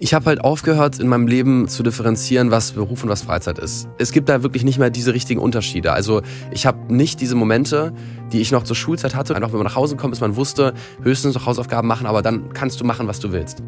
[0.00, 3.88] Ich habe halt aufgehört, in meinem Leben zu differenzieren, was Beruf und was Freizeit ist.
[3.98, 5.92] Es gibt da wirklich nicht mehr diese richtigen Unterschiede.
[5.92, 7.92] Also ich habe nicht diese Momente,
[8.32, 9.34] die ich noch zur Schulzeit hatte.
[9.34, 10.72] Einfach wenn man nach Hause kommt, ist man wusste,
[11.02, 13.62] höchstens noch Hausaufgaben machen, aber dann kannst du machen, was du willst.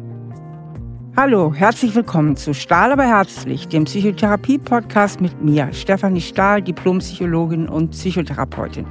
[1.17, 7.91] Hallo, herzlich willkommen zu Stahl aber herzlich, dem Psychotherapie-Podcast mit mir, Stefanie Stahl, Diplompsychologin und
[7.91, 8.85] Psychotherapeutin.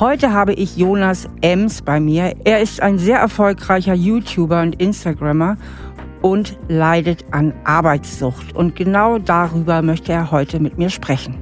[0.00, 2.34] Heute habe ich Jonas Ems bei mir.
[2.44, 5.58] Er ist ein sehr erfolgreicher YouTuber und Instagrammer
[6.22, 8.54] und leidet an Arbeitssucht.
[8.54, 11.36] Und genau darüber möchte er heute mit mir sprechen.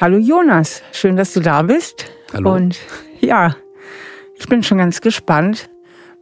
[0.00, 2.06] Hallo Jonas, schön, dass du da bist.
[2.32, 2.54] Hallo.
[2.54, 2.78] Und
[3.20, 3.56] ja,
[4.38, 5.70] ich bin schon ganz gespannt,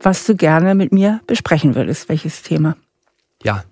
[0.00, 2.08] was du gerne mit mir besprechen würdest.
[2.08, 2.76] Welches Thema?
[3.42, 3.64] Ja,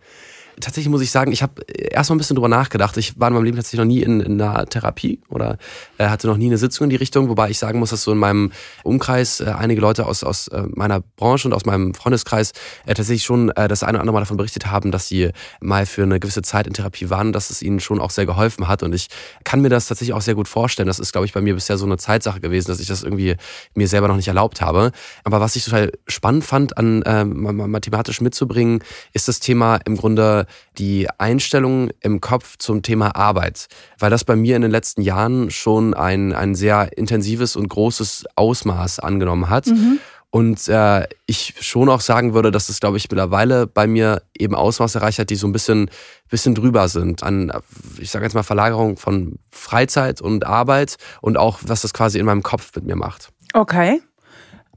[0.60, 2.96] tatsächlich muss ich sagen, ich habe erst mal ein bisschen drüber nachgedacht.
[2.96, 5.58] Ich war in meinem Leben tatsächlich noch nie in, in einer Therapie oder
[5.98, 8.12] äh, hatte noch nie eine Sitzung in die Richtung, wobei ich sagen muss, dass so
[8.12, 12.52] in meinem Umkreis äh, einige Leute aus, aus äh, meiner Branche und aus meinem Freundeskreis
[12.86, 15.86] äh, tatsächlich schon äh, das eine oder andere Mal davon berichtet haben, dass sie mal
[15.86, 18.82] für eine gewisse Zeit in Therapie waren, dass es ihnen schon auch sehr geholfen hat.
[18.82, 19.08] Und ich
[19.44, 20.86] kann mir das tatsächlich auch sehr gut vorstellen.
[20.86, 23.36] Das ist, glaube ich, bei mir bisher so eine Zeitsache gewesen, dass ich das irgendwie
[23.74, 24.92] mir selber noch nicht erlaubt habe.
[25.24, 30.43] Aber was ich total spannend fand, an äh, mathematisch mitzubringen, ist das Thema im Grunde
[30.78, 33.66] die Einstellung im Kopf zum Thema Arbeit,
[33.98, 38.24] weil das bei mir in den letzten Jahren schon ein, ein sehr intensives und großes
[38.36, 39.66] Ausmaß angenommen hat.
[39.66, 40.00] Mhm.
[40.30, 44.56] Und äh, ich schon auch sagen würde, dass es, glaube ich, mittlerweile bei mir eben
[44.56, 45.88] Ausmaße erreicht hat, die so ein bisschen,
[46.28, 47.22] bisschen drüber sind.
[47.22, 47.52] An,
[47.98, 52.26] ich sage jetzt mal, Verlagerung von Freizeit und Arbeit und auch, was das quasi in
[52.26, 53.28] meinem Kopf mit mir macht.
[53.52, 54.00] Okay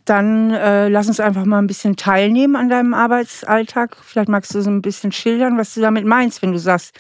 [0.09, 3.97] dann äh, lass uns einfach mal ein bisschen teilnehmen an deinem Arbeitsalltag.
[4.03, 6.95] Vielleicht magst du so ein bisschen schildern, was du damit meinst, wenn du sagst,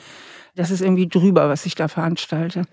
[0.55, 2.63] das ist irgendwie drüber, was ich da veranstalte.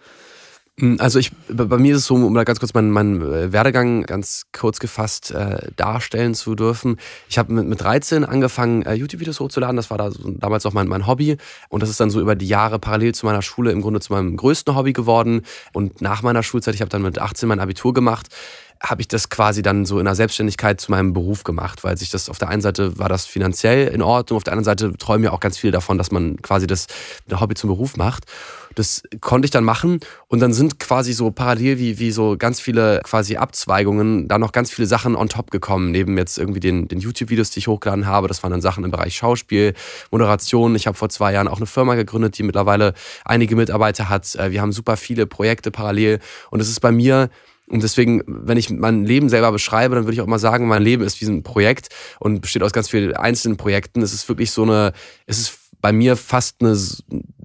[0.81, 3.53] Hm, also ich, bei mir ist es so, um da ganz kurz meinen, meinen äh,
[3.53, 6.97] Werdegang ganz kurz gefasst äh, darstellen zu dürfen.
[7.29, 9.77] Ich habe mit, mit 13 angefangen, äh, YouTube-Videos hochzuladen.
[9.77, 11.37] Das war da so, damals auch mein, mein Hobby.
[11.69, 14.12] Und das ist dann so über die Jahre parallel zu meiner Schule im Grunde zu
[14.12, 15.43] meinem größten Hobby geworden.
[15.73, 18.28] Und nach meiner Schulzeit, ich habe dann mit 18 mein Abitur gemacht,
[18.84, 22.11] habe ich das quasi dann so in der Selbstständigkeit zu meinem Beruf gemacht, weil sich
[22.11, 25.25] das auf der einen Seite war das finanziell in Ordnung, auf der anderen Seite träumen
[25.25, 26.87] ja auch ganz viele davon, dass man quasi das
[27.33, 28.25] Hobby zum Beruf macht.
[28.75, 32.61] Das konnte ich dann machen und dann sind quasi so parallel wie, wie so ganz
[32.61, 35.93] viele quasi Abzweigungen da noch ganz viele Sachen on top gekommen.
[35.93, 38.91] Neben jetzt irgendwie den, den YouTube-Videos, die ich hochgeladen habe, das waren dann Sachen im
[38.91, 39.75] Bereich Schauspiel,
[40.11, 40.75] Moderation.
[40.75, 42.94] Ich habe vor zwei Jahren auch eine Firma gegründet, die mittlerweile
[43.25, 44.34] einige Mitarbeiter hat.
[44.34, 46.19] Äh, wir haben super viele Projekte parallel
[46.50, 47.31] und es ist bei mir
[47.69, 50.82] und deswegen, wenn ich mein Leben selber beschreibe, dann würde ich auch mal sagen, mein
[50.82, 51.88] Leben ist wie ein Projekt
[52.20, 54.02] und besteht aus ganz vielen einzelnen Projekten.
[54.02, 54.92] Es ist wirklich so eine,
[55.26, 56.78] es ist bei mir fast eine,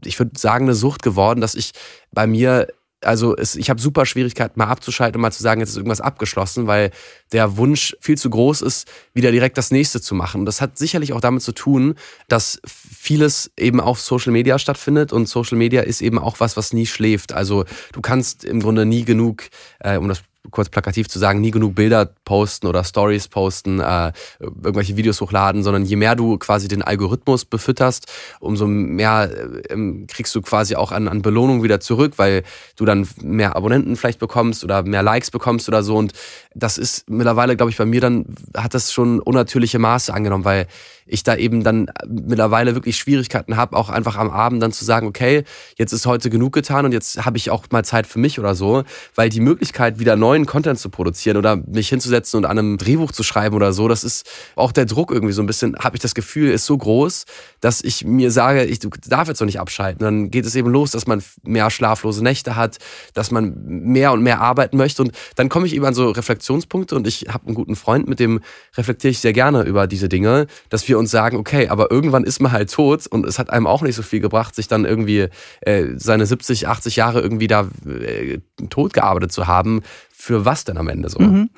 [0.04, 1.72] ich würde sagen, eine Sucht geworden, dass ich
[2.12, 2.68] bei mir
[3.02, 6.02] also es, ich habe super Schwierigkeiten, mal abzuschalten und mal zu sagen, jetzt ist irgendwas
[6.02, 6.92] abgeschlossen, weil
[7.32, 10.42] der Wunsch viel zu groß ist, wieder direkt das nächste zu machen.
[10.42, 11.96] Und das hat sicherlich auch damit zu tun,
[12.28, 16.74] dass vieles eben auf Social Media stattfindet und Social Media ist eben auch was, was
[16.74, 17.34] nie schläft.
[17.34, 21.52] Also du kannst im Grunde nie genug, äh, um das kurz plakativ zu sagen, nie
[21.52, 26.68] genug Bilder posten oder Stories posten, äh, irgendwelche Videos hochladen, sondern je mehr du quasi
[26.68, 28.08] den Algorithmus befütterst,
[28.40, 29.30] umso mehr
[29.70, 32.44] äh, kriegst du quasi auch an, an Belohnung wieder zurück, weil
[32.76, 35.98] du dann mehr Abonnenten vielleicht bekommst oder mehr Likes bekommst oder so.
[35.98, 36.14] Und
[36.60, 38.26] das ist mittlerweile, glaube ich, bei mir dann
[38.56, 40.68] hat das schon unnatürliche Maße angenommen, weil
[41.10, 45.08] ich da eben dann mittlerweile wirklich Schwierigkeiten habe, auch einfach am Abend dann zu sagen,
[45.08, 45.44] okay,
[45.78, 48.56] jetzt ist heute genug getan und jetzt habe ich auch mal Zeit für mich oder
[48.56, 48.84] so,
[49.16, 53.12] weil die Möglichkeit, wieder neuen Content zu produzieren oder mich hinzusetzen und an einem Drehbuch
[53.12, 56.02] zu schreiben oder so, das ist auch der Druck irgendwie so ein bisschen, habe ich
[56.02, 57.26] das Gefühl, ist so groß,
[57.60, 60.00] dass ich mir sage, ich darf jetzt noch nicht abschalten.
[60.04, 62.78] Dann geht es eben los, dass man mehr schlaflose Nächte hat,
[63.14, 66.12] dass man mehr und mehr arbeiten möchte und dann komme ich eben an so
[66.50, 68.42] Reflexionspunkte und ich habe einen guten Freund, mit dem
[68.76, 72.42] reflektiere ich sehr gerne über diese Dinge, dass wir uns sagen, okay, aber irgendwann ist
[72.42, 75.28] man halt tot und es hat einem auch nicht so viel gebracht, sich dann irgendwie
[75.62, 78.40] äh, seine 70, 80 Jahre irgendwie da äh,
[78.70, 79.82] tot gearbeitet zu haben.
[80.12, 81.20] Für was denn am Ende so?
[81.20, 81.50] Mhm.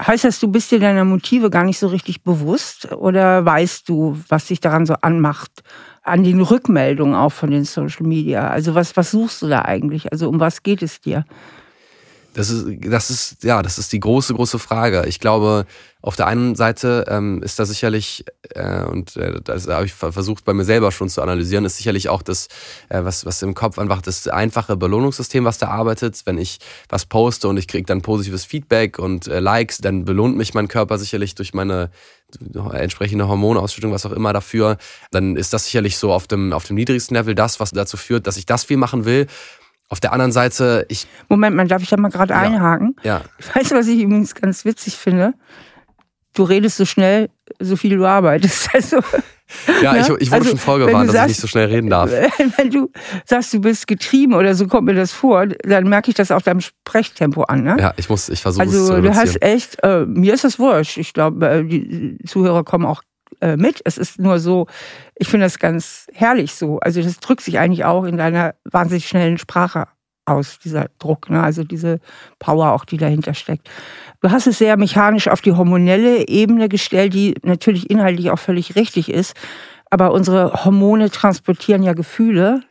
[0.00, 4.18] Heißt das, du bist dir deiner Motive gar nicht so richtig bewusst oder weißt du,
[4.28, 5.62] was dich daran so anmacht?
[6.02, 8.48] An den Rückmeldungen auch von den Social Media.
[8.48, 10.10] Also was, was suchst du da eigentlich?
[10.10, 11.24] Also um was geht es dir?
[12.34, 15.04] Das ist, das ist, ja, das ist die große, große Frage.
[15.06, 15.66] Ich glaube,
[16.00, 18.24] auf der einen Seite ähm, ist da sicherlich,
[18.54, 22.08] äh, und äh, das habe ich versucht bei mir selber schon zu analysieren, ist sicherlich
[22.08, 22.46] auch das,
[22.88, 26.22] äh, was, was im Kopf einfach das einfache Belohnungssystem, was da arbeitet.
[26.24, 30.36] Wenn ich was poste und ich kriege dann positives Feedback und äh, Likes, dann belohnt
[30.36, 31.90] mich mein Körper sicherlich durch meine
[32.72, 34.76] entsprechende Hormonausschüttung, was auch immer dafür,
[35.10, 38.28] dann ist das sicherlich so auf dem, auf dem niedrigsten Level das, was dazu führt,
[38.28, 39.26] dass ich das viel machen will.
[39.90, 41.08] Auf der anderen Seite, ich.
[41.28, 42.94] Moment, man darf ich da mal gerade ja, einhaken?
[43.02, 43.22] Ja.
[43.38, 45.34] Ich weiß, was ich übrigens ganz witzig finde.
[46.34, 47.28] du redest so schnell,
[47.58, 48.70] so viel du arbeitest.
[48.74, 49.00] Also,
[49.82, 52.08] ja, ich, ich wurde also, schon vorgewarnt, dass sagst, ich nicht so schnell reden darf.
[52.56, 52.88] Wenn du
[53.24, 56.44] sagst, du bist getrieben oder so kommt mir das vor, dann merke ich das auf
[56.44, 57.64] deinem Sprechtempo an.
[57.64, 57.76] Ne?
[57.80, 60.44] Ja, ich muss, ich versuche also, es zu Also du hast echt, äh, mir ist
[60.44, 60.98] das wurscht.
[60.98, 63.02] Ich glaube, äh, die Zuhörer kommen auch
[63.40, 63.80] äh, mit.
[63.84, 64.66] Es ist nur so,
[65.16, 66.78] ich finde das ganz herrlich so.
[66.80, 69.86] Also das drückt sich eigentlich auch in deiner wahnsinnig schnellen Sprache
[70.26, 71.42] aus, dieser Druck, ne?
[71.42, 71.98] also diese
[72.38, 73.68] Power auch, die dahinter steckt.
[74.20, 78.76] Du hast es sehr mechanisch auf die hormonelle Ebene gestellt, die natürlich inhaltlich auch völlig
[78.76, 79.34] richtig ist.
[79.90, 82.62] Aber unsere Hormone transportieren ja Gefühle.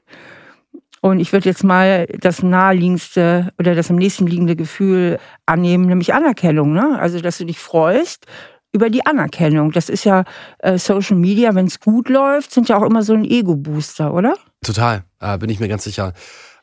[1.02, 6.14] Und ich würde jetzt mal das naheliegendste oder das am nächsten liegende Gefühl annehmen, nämlich
[6.14, 6.74] Anerkennung.
[6.74, 6.98] Ne?
[7.00, 8.26] Also, dass du dich freust
[8.72, 9.72] über die Anerkennung.
[9.72, 10.24] Das ist ja
[10.60, 14.36] äh, Social Media, wenn es gut läuft, sind ja auch immer so ein Ego-Booster, oder?
[14.64, 16.14] Total, äh, bin ich mir ganz sicher.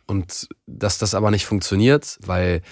[0.07, 2.63] Und dass das aber nicht funktioniert, weil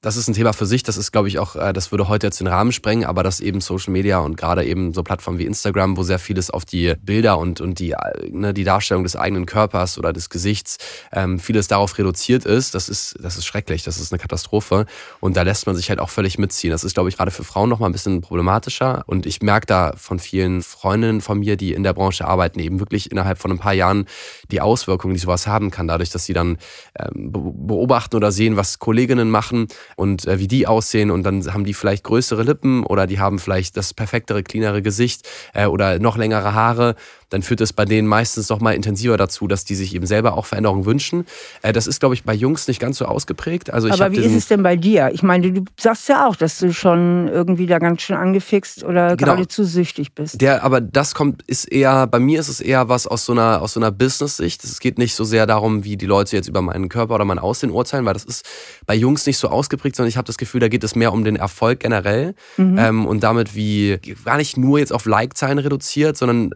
[0.00, 0.84] das ist ein Thema für sich.
[0.84, 3.40] Das ist, glaube ich, auch, äh, das würde heute jetzt den Rahmen sprengen, aber dass
[3.40, 6.94] eben Social Media und gerade eben so Plattformen wie Instagram, wo sehr vieles auf die
[7.02, 7.96] Bilder und, und die,
[8.30, 10.78] ne, die Darstellung des eigenen Körpers oder des Gesichts,
[11.12, 14.86] ähm, vieles darauf reduziert ist, das ist, das ist schrecklich, das ist eine Katastrophe.
[15.18, 16.70] Und da lässt man sich halt auch völlig mitziehen.
[16.70, 19.02] Das ist, glaube ich, gerade für Frauen nochmal ein bisschen problematischer.
[19.06, 22.78] Und ich merke da von vielen Freundinnen von mir, die in der Branche arbeiten, eben
[22.78, 24.06] wirklich innerhalb von ein paar Jahren
[24.52, 26.58] die Auswirkungen, die sowas haben kann, dadurch, dass sie dann
[26.96, 31.64] ähm, beobachten oder sehen, was Kolleginnen machen und äh, wie die aussehen und dann haben
[31.64, 36.16] die vielleicht größere Lippen oder die haben vielleicht das perfektere, cleanere Gesicht äh, oder noch
[36.16, 36.94] längere Haare
[37.30, 40.36] dann führt es bei denen meistens noch mal intensiver dazu, dass die sich eben selber
[40.36, 41.26] auch Veränderungen wünschen.
[41.62, 43.70] Äh, das ist, glaube ich, bei Jungs nicht ganz so ausgeprägt.
[43.70, 45.10] Also Aber wie ist es denn bei dir?
[45.12, 49.16] Ich meine, du sagst ja auch, dass du schon irgendwie da ganz schön angefixt oder
[49.16, 49.32] genau.
[49.32, 50.40] geradezu süchtig bist.
[50.40, 53.60] Der, aber das kommt, ist eher, bei mir ist es eher was aus so einer,
[53.62, 54.64] aus so einer Business-Sicht.
[54.64, 57.38] Es geht nicht so sehr darum, wie die Leute jetzt über meinen Körper oder mein
[57.38, 58.44] Aussehen urteilen, weil das ist
[58.86, 61.24] bei Jungs nicht so ausgeprägt, sondern ich habe das Gefühl, da geht es mehr um
[61.24, 62.78] den Erfolg generell mhm.
[62.78, 66.52] ähm, und damit wie gar nicht nur jetzt auf Like-Zahlen reduziert, sondern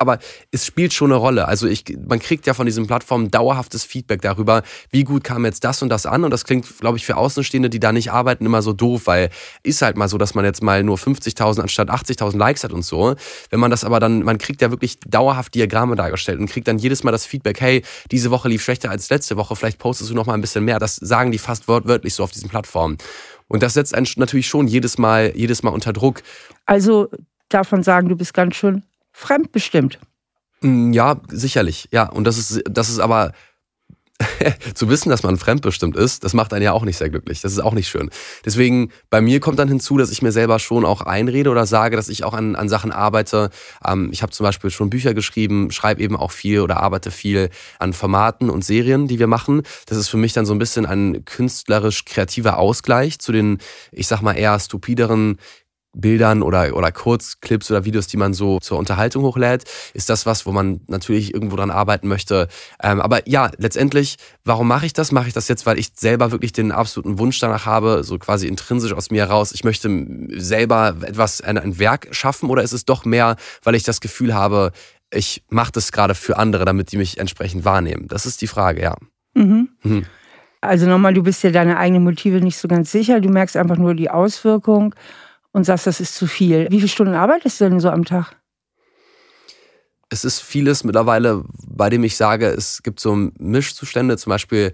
[0.00, 0.18] aber
[0.50, 1.46] es spielt schon eine Rolle.
[1.46, 5.62] Also ich, man kriegt ja von diesen Plattformen dauerhaftes Feedback darüber, wie gut kam jetzt
[5.62, 6.24] das und das an.
[6.24, 9.28] Und das klingt, glaube ich, für Außenstehende, die da nicht arbeiten, immer so doof, weil
[9.62, 12.82] ist halt mal so, dass man jetzt mal nur 50.000 anstatt 80.000 Likes hat und
[12.82, 13.14] so.
[13.50, 16.78] Wenn man das aber dann, man kriegt ja wirklich dauerhaft Diagramme dargestellt und kriegt dann
[16.78, 20.14] jedes Mal das Feedback, hey, diese Woche lief schlechter als letzte Woche, vielleicht postest du
[20.14, 20.78] noch mal ein bisschen mehr.
[20.78, 22.96] Das sagen die fast wortwörtlich so auf diesen Plattformen.
[23.48, 26.22] Und das setzt einen natürlich schon jedes Mal, jedes Mal unter Druck.
[26.64, 27.08] Also
[27.50, 28.82] davon sagen, du bist ganz schön
[29.20, 29.98] fremdbestimmt.
[30.62, 31.88] Mm, ja, sicherlich.
[31.92, 33.32] Ja, und das ist, das ist aber
[34.74, 37.40] zu wissen, dass man fremdbestimmt ist, das macht einen ja auch nicht sehr glücklich.
[37.40, 38.10] Das ist auch nicht schön.
[38.44, 41.96] Deswegen, bei mir kommt dann hinzu, dass ich mir selber schon auch einrede oder sage,
[41.96, 43.50] dass ich auch an, an Sachen arbeite.
[43.86, 47.50] Ähm, ich habe zum Beispiel schon Bücher geschrieben, schreibe eben auch viel oder arbeite viel
[47.78, 49.62] an Formaten und Serien, die wir machen.
[49.86, 53.58] Das ist für mich dann so ein bisschen ein künstlerisch-kreativer Ausgleich zu den,
[53.92, 55.38] ich sag mal, eher stupideren
[55.92, 60.46] Bildern oder, oder Kurzclips oder Videos, die man so zur Unterhaltung hochlädt, ist das was,
[60.46, 62.48] wo man natürlich irgendwo dran arbeiten möchte.
[62.82, 65.12] Ähm, aber ja, letztendlich, warum mache ich das?
[65.12, 68.46] Mache ich das jetzt, weil ich selber wirklich den absoluten Wunsch danach habe, so quasi
[68.46, 69.90] intrinsisch aus mir heraus, ich möchte
[70.36, 74.34] selber etwas, ein, ein Werk schaffen oder ist es doch mehr, weil ich das Gefühl
[74.34, 74.72] habe,
[75.12, 78.06] ich mache das gerade für andere, damit die mich entsprechend wahrnehmen?
[78.08, 78.96] Das ist die Frage, ja.
[79.34, 79.70] Mhm.
[79.82, 80.06] Mhm.
[80.60, 83.78] Also nochmal, du bist dir deine eigenen Motive nicht so ganz sicher, du merkst einfach
[83.78, 84.94] nur die Auswirkung
[85.52, 86.66] und sagst, das ist zu viel.
[86.70, 88.36] Wie viele Stunden arbeitest du denn so am Tag?
[90.08, 94.16] Es ist vieles mittlerweile, bei dem ich sage, es gibt so Mischzustände.
[94.16, 94.72] Zum Beispiel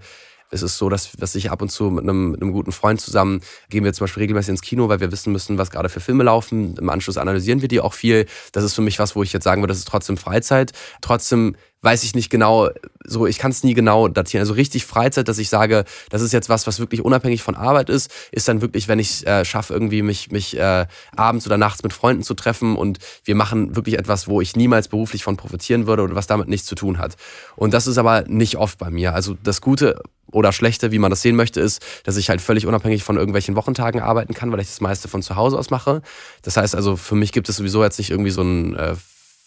[0.51, 3.01] ist es so, dass, dass ich ab und zu mit einem, mit einem guten Freund
[3.01, 5.99] zusammen gehen wir zum Beispiel regelmäßig ins Kino, weil wir wissen müssen, was gerade für
[5.99, 6.75] Filme laufen.
[6.77, 8.25] Im Anschluss analysieren wir die auch viel.
[8.51, 10.71] Das ist für mich was, wo ich jetzt sagen würde, das ist trotzdem Freizeit.
[11.01, 12.69] Trotzdem weiß ich nicht genau,
[13.05, 14.41] so ich kann es nie genau datieren.
[14.41, 17.89] Also richtig Freizeit, dass ich sage, das ist jetzt was, was wirklich unabhängig von Arbeit
[17.89, 21.83] ist, ist dann wirklich, wenn ich äh, schaffe, irgendwie mich, mich äh, abends oder nachts
[21.83, 25.87] mit Freunden zu treffen und wir machen wirklich etwas, wo ich niemals beruflich von profitieren
[25.87, 27.15] würde oder was damit nichts zu tun hat.
[27.55, 29.13] Und das ist aber nicht oft bei mir.
[29.13, 30.01] Also das Gute
[30.31, 33.55] oder Schlechte, wie man das sehen möchte, ist, dass ich halt völlig unabhängig von irgendwelchen
[33.55, 36.01] Wochentagen arbeiten kann, weil ich das meiste von zu Hause aus mache.
[36.41, 38.95] Das heißt also, für mich gibt es sowieso jetzt nicht irgendwie so ein äh,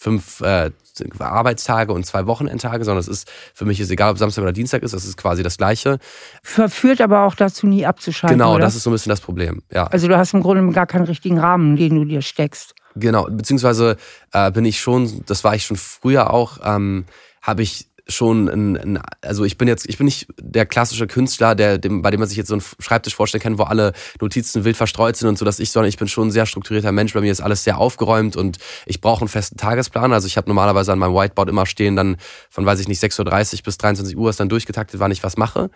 [0.01, 0.71] fünf äh,
[1.19, 4.81] Arbeitstage und zwei Wochenendtage, sondern es ist für mich ist egal, ob Samstag oder Dienstag
[4.81, 5.99] ist, das ist quasi das Gleiche.
[6.41, 8.37] Verführt aber auch dazu, nie abzuschalten.
[8.37, 8.65] Genau, oder?
[8.65, 9.61] das ist so ein bisschen das Problem.
[9.71, 9.85] Ja.
[9.87, 12.73] Also du hast im Grunde gar keinen richtigen Rahmen, den du dir steckst.
[12.95, 13.95] Genau, beziehungsweise
[14.33, 17.05] äh, bin ich schon, das war ich schon früher auch, ähm,
[17.43, 21.55] habe ich schon ein, ein, also ich bin jetzt, ich bin nicht der klassische Künstler,
[21.55, 24.63] der, dem, bei dem man sich jetzt so einen Schreibtisch vorstellen kann, wo alle Notizen
[24.63, 27.13] wild verstreut sind und so, dass ich, sondern ich bin schon ein sehr strukturierter Mensch.
[27.13, 30.13] Bei mir ist alles sehr aufgeräumt und ich brauche einen festen Tagesplan.
[30.13, 32.17] Also ich habe normalerweise an meinem Whiteboard immer stehen, dann
[32.49, 35.37] von, weiß ich nicht, 6.30 Uhr bis 23 Uhr ist dann durchgetaktet, wann ich was
[35.37, 35.69] mache.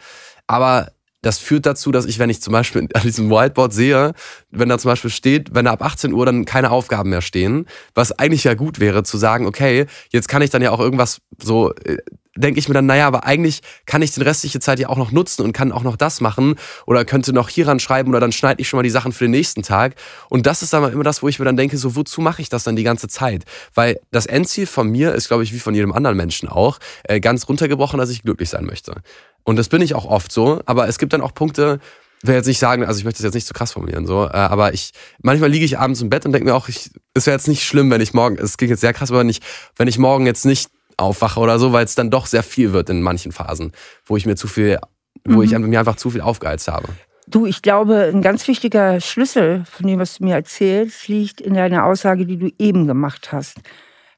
[0.47, 0.91] Aber
[1.25, 4.13] das führt dazu, dass ich, wenn ich zum Beispiel an diesem Whiteboard sehe,
[4.51, 7.65] wenn da zum Beispiel steht, wenn da ab 18 Uhr dann keine Aufgaben mehr stehen,
[7.95, 11.21] was eigentlich ja gut wäre, zu sagen, okay, jetzt kann ich dann ja auch irgendwas
[11.41, 11.97] so äh,
[12.37, 15.11] denke ich mir dann, naja, aber eigentlich kann ich den restliche Zeit ja auch noch
[15.11, 18.61] nutzen und kann auch noch das machen oder könnte noch hieran schreiben oder dann schneide
[18.61, 19.95] ich schon mal die Sachen für den nächsten Tag.
[20.29, 22.49] Und das ist dann immer das, wo ich mir dann denke, so wozu mache ich
[22.49, 23.45] das dann die ganze Zeit?
[23.73, 27.19] Weil das Endziel von mir ist, glaube ich, wie von jedem anderen Menschen auch, äh,
[27.19, 28.95] ganz runtergebrochen, dass ich glücklich sein möchte.
[29.43, 31.79] Und das bin ich auch oft so, aber es gibt dann auch Punkte,
[32.23, 34.29] will jetzt nicht sagen, also ich möchte das jetzt nicht zu krass formulieren, so, äh,
[34.29, 37.35] aber ich, manchmal liege ich abends im Bett und denke mir auch, ich, es wäre
[37.35, 39.43] jetzt nicht schlimm, wenn ich morgen, es klingt jetzt sehr krass, aber nicht,
[39.77, 42.89] wenn ich morgen jetzt nicht aufwache oder so, weil es dann doch sehr viel wird
[42.89, 43.71] in manchen Phasen,
[44.05, 44.79] wo ich mir zu viel,
[45.25, 45.43] wo mhm.
[45.43, 46.87] ich mir einfach zu viel aufgeheizt habe.
[47.27, 51.55] Du, ich glaube, ein ganz wichtiger Schlüssel von dem, was du mir erzählst, liegt in
[51.55, 53.57] deiner Aussage, die du eben gemacht hast.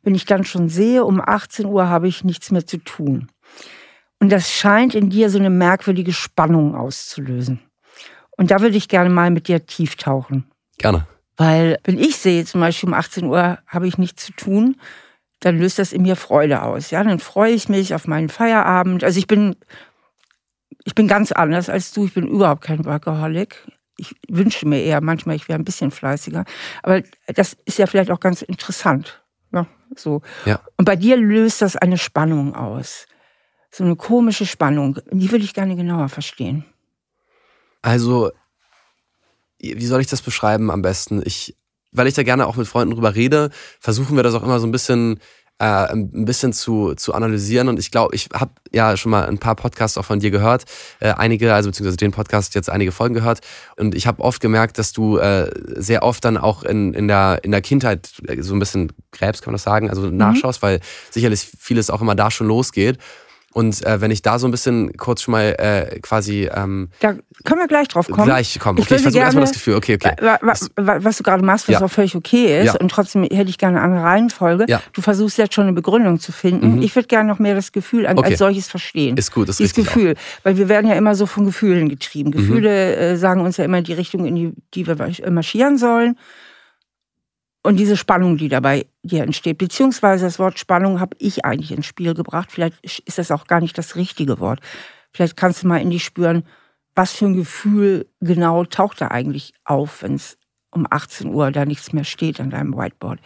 [0.02, 3.30] Wenn ich dann schon sehe, um 18 Uhr habe ich nichts mehr zu tun.
[4.20, 7.62] Und das scheint in dir so eine merkwürdige Spannung auszulösen.
[8.32, 10.46] Und da würde ich gerne mal mit dir tief tauchen.
[10.78, 11.08] Gerne.
[11.38, 14.76] Weil, wenn ich sehe, zum Beispiel um 18 Uhr habe ich nichts zu tun,
[15.40, 16.92] dann löst das in mir Freude aus.
[16.92, 19.04] Ja, dann freue ich mich auf meinen Feierabend.
[19.04, 19.56] Also ich bin,
[20.84, 22.06] ich bin ganz anders als du.
[22.06, 23.68] Ich bin überhaupt kein Workaholic.
[23.98, 26.46] Ich wünsche mir eher manchmal, ich wäre ein bisschen fleißiger.
[26.84, 29.24] Aber das ist ja vielleicht auch ganz interessant.
[29.52, 30.22] Ja, ne, so.
[30.46, 30.60] Ja.
[30.78, 33.06] Und bei dir löst das eine Spannung aus.
[33.70, 35.00] So eine komische Spannung.
[35.12, 36.66] Die würde ich gerne genauer verstehen.
[37.82, 38.32] Also,
[39.60, 41.22] wie soll ich das beschreiben am besten?
[41.24, 41.56] Ich
[41.98, 43.50] weil ich da gerne auch mit Freunden drüber rede,
[43.80, 45.20] versuchen wir das auch immer so ein bisschen
[45.60, 47.68] äh, ein bisschen zu, zu analysieren.
[47.68, 50.66] Und ich glaube, ich habe ja schon mal ein paar Podcasts auch von dir gehört,
[51.00, 53.40] äh, einige, also beziehungsweise den Podcast jetzt einige Folgen gehört.
[53.76, 57.40] Und ich habe oft gemerkt, dass du äh, sehr oft dann auch in, in, der,
[57.44, 60.18] in der Kindheit so ein bisschen gräbst, kann man das sagen, also mhm.
[60.18, 63.00] nachschaust, weil sicherlich vieles auch immer da schon losgeht.
[63.58, 66.48] Und äh, wenn ich da so ein bisschen kurz schon mal äh, quasi.
[66.54, 68.26] Ähm, da können wir gleich drauf kommen.
[68.26, 68.78] Gleich kommen.
[68.78, 69.74] Okay, ich, ich versuche erstmal das Gefühl.
[69.74, 70.14] Okay, okay.
[70.42, 71.82] Was, was du gerade machst, was ja.
[71.82, 72.66] auch völlig okay ist.
[72.66, 72.74] Ja.
[72.76, 74.66] Und trotzdem hätte ich gerne eine Reihenfolge.
[74.68, 74.80] Ja.
[74.94, 76.76] Du versuchst jetzt schon eine Begründung zu finden.
[76.76, 76.82] Mhm.
[76.84, 78.30] Ich würde gerne noch mehr das Gefühl an, okay.
[78.30, 79.18] als solches verstehen.
[79.18, 80.14] Ist gut, das ist Dieses Gefühl.
[80.14, 80.46] Auch.
[80.46, 82.30] Weil wir werden ja immer so von Gefühlen getrieben.
[82.30, 83.02] Gefühle mhm.
[83.02, 84.96] äh, sagen uns ja immer die Richtung, in die, die wir
[85.32, 86.16] marschieren sollen
[87.68, 89.58] und diese Spannung, die dabei hier entsteht.
[89.58, 92.50] Beziehungsweise das Wort Spannung habe ich eigentlich ins Spiel gebracht.
[92.50, 94.62] Vielleicht ist das auch gar nicht das richtige Wort.
[95.12, 96.46] Vielleicht kannst du mal in dich spüren,
[96.96, 100.38] was für ein Gefühl genau taucht da eigentlich auf, wenn es
[100.72, 103.20] um 18 Uhr da nichts mehr steht an deinem Whiteboard.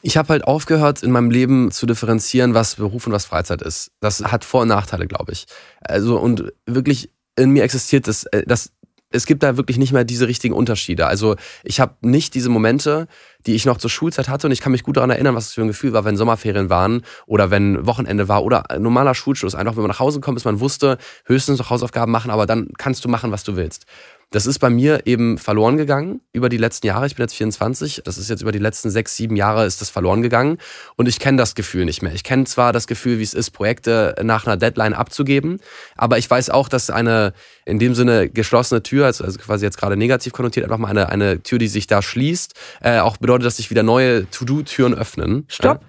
[0.00, 3.92] Ich habe halt aufgehört, in meinem Leben zu differenzieren, was Beruf und was Freizeit ist.
[4.00, 5.46] Das hat Vor- und Nachteile, glaube ich.
[5.80, 8.72] Also, und wirklich in mir existiert das, äh, das
[9.12, 11.06] es gibt da wirklich nicht mehr diese richtigen Unterschiede.
[11.06, 13.06] Also ich habe nicht diese Momente,
[13.46, 15.52] die ich noch zur Schulzeit hatte und ich kann mich gut daran erinnern, was es
[15.54, 19.54] für ein Gefühl war, wenn Sommerferien waren oder wenn Wochenende war oder normaler Schulschluss.
[19.54, 22.68] Einfach, wenn man nach Hause kommt, bis man wusste, höchstens noch Hausaufgaben machen, aber dann
[22.78, 23.86] kannst du machen, was du willst.
[24.32, 27.06] Das ist bei mir eben verloren gegangen über die letzten Jahre.
[27.06, 28.00] Ich bin jetzt 24.
[28.04, 30.56] Das ist jetzt über die letzten sechs, sieben Jahre ist das verloren gegangen.
[30.96, 32.14] Und ich kenne das Gefühl nicht mehr.
[32.14, 35.60] Ich kenne zwar das Gefühl, wie es ist, Projekte nach einer Deadline abzugeben,
[35.96, 37.34] aber ich weiß auch, dass eine
[37.66, 41.10] in dem Sinne geschlossene Tür, also, also quasi jetzt gerade negativ konnotiert, einfach mal eine,
[41.10, 45.44] eine Tür, die sich da schließt, äh, auch bedeutet, dass sich wieder neue To-Do-Türen öffnen.
[45.48, 45.84] Stopp.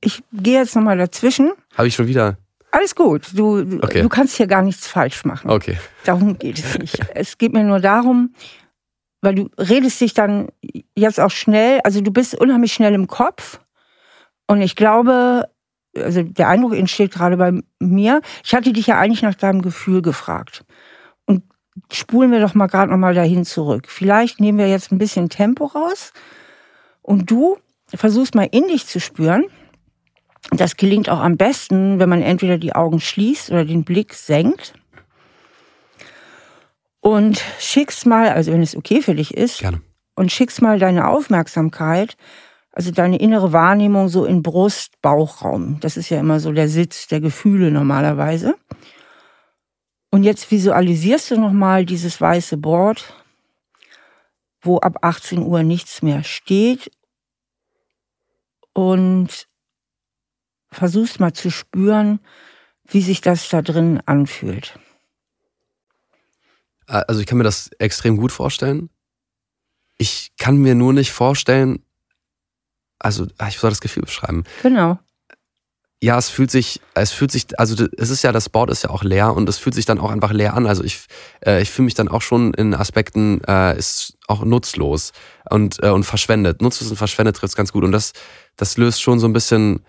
[0.00, 1.52] Ich gehe jetzt nochmal dazwischen.
[1.76, 2.38] Habe ich schon wieder.
[2.74, 3.28] Alles gut.
[3.34, 4.02] Du, okay.
[4.02, 5.48] du kannst hier gar nichts falsch machen.
[5.48, 5.78] Okay.
[6.04, 6.98] Darum geht es nicht.
[7.14, 8.34] es geht mir nur darum,
[9.20, 10.48] weil du redest dich dann
[10.96, 13.60] jetzt auch schnell, also du bist unheimlich schnell im Kopf.
[14.48, 15.48] Und ich glaube,
[15.94, 20.02] also der Eindruck entsteht gerade bei mir, ich hatte dich ja eigentlich nach deinem Gefühl
[20.02, 20.64] gefragt.
[21.26, 21.44] Und
[21.92, 23.86] spulen wir doch mal gerade noch mal dahin zurück.
[23.86, 26.12] Vielleicht nehmen wir jetzt ein bisschen Tempo raus
[27.02, 27.56] und du
[27.94, 29.44] versuchst mal in dich zu spüren
[30.50, 34.74] das gelingt auch am besten, wenn man entweder die Augen schließt oder den Blick senkt.
[37.00, 39.82] Und schickst mal, also wenn es okay für dich ist, Gerne.
[40.14, 42.16] und schickst mal deine Aufmerksamkeit,
[42.72, 45.78] also deine innere Wahrnehmung so in Brust, Bauchraum.
[45.80, 48.56] Das ist ja immer so der Sitz der Gefühle normalerweise.
[50.10, 53.12] Und jetzt visualisierst du nochmal dieses weiße Board,
[54.62, 56.90] wo ab 18 Uhr nichts mehr steht.
[58.72, 59.46] Und
[60.74, 62.20] versuchst mal zu spüren,
[62.86, 64.78] wie sich das da drin anfühlt.
[66.86, 68.90] Also ich kann mir das extrem gut vorstellen.
[69.96, 71.82] Ich kann mir nur nicht vorstellen,
[72.98, 74.44] also ah, ich soll das Gefühl beschreiben.
[74.62, 74.98] Genau.
[76.02, 78.90] Ja, es fühlt sich, es fühlt sich, also es ist ja, das Board ist ja
[78.90, 80.66] auch leer und es fühlt sich dann auch einfach leer an.
[80.66, 81.06] Also ich,
[81.46, 85.12] äh, ich fühle mich dann auch schon in Aspekten, äh, ist auch nutzlos
[85.48, 86.60] und, äh, und verschwendet.
[86.60, 87.84] Nutzlos und verschwendet trifft es ganz gut.
[87.84, 88.12] Und das,
[88.56, 89.84] das löst schon so ein bisschen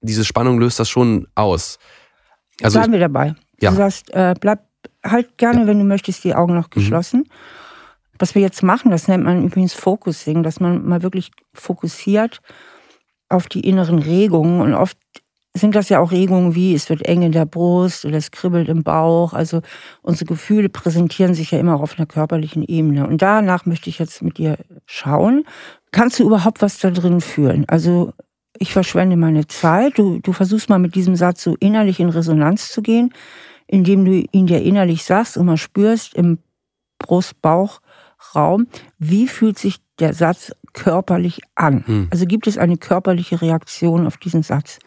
[0.00, 1.78] diese Spannung löst das schon aus.
[2.62, 3.34] Also Bleiben wir dabei.
[3.60, 3.70] Ja.
[3.70, 4.64] Du sagst, äh, bleib
[5.04, 5.66] halt gerne, ja.
[5.66, 6.74] wenn du möchtest, die Augen noch mhm.
[6.74, 7.20] geschlossen.
[7.20, 7.32] Mhm.
[8.18, 12.40] Was wir jetzt machen, das nennt man übrigens Focusing, dass man mal wirklich fokussiert
[13.28, 14.60] auf die inneren Regungen.
[14.60, 14.98] Und oft
[15.54, 18.68] sind das ja auch Regungen wie, es wird eng in der Brust oder es kribbelt
[18.68, 19.34] im Bauch.
[19.34, 19.62] Also
[20.02, 23.06] unsere Gefühle präsentieren sich ja immer auch auf einer körperlichen Ebene.
[23.06, 25.44] Und danach möchte ich jetzt mit dir schauen.
[25.92, 27.64] Kannst du überhaupt was da drin fühlen?
[27.68, 28.12] Also
[28.58, 29.98] ich verschwende meine Zeit.
[29.98, 33.14] Du, du versuchst mal mit diesem Satz so innerlich in Resonanz zu gehen,
[33.66, 36.38] indem du ihn dir innerlich sagst und mal spürst im
[36.98, 38.66] Brust-Bauch-Raum,
[38.98, 41.84] wie fühlt sich der Satz körperlich an?
[41.86, 42.08] Hm.
[42.10, 44.78] Also gibt es eine körperliche Reaktion auf diesen Satz?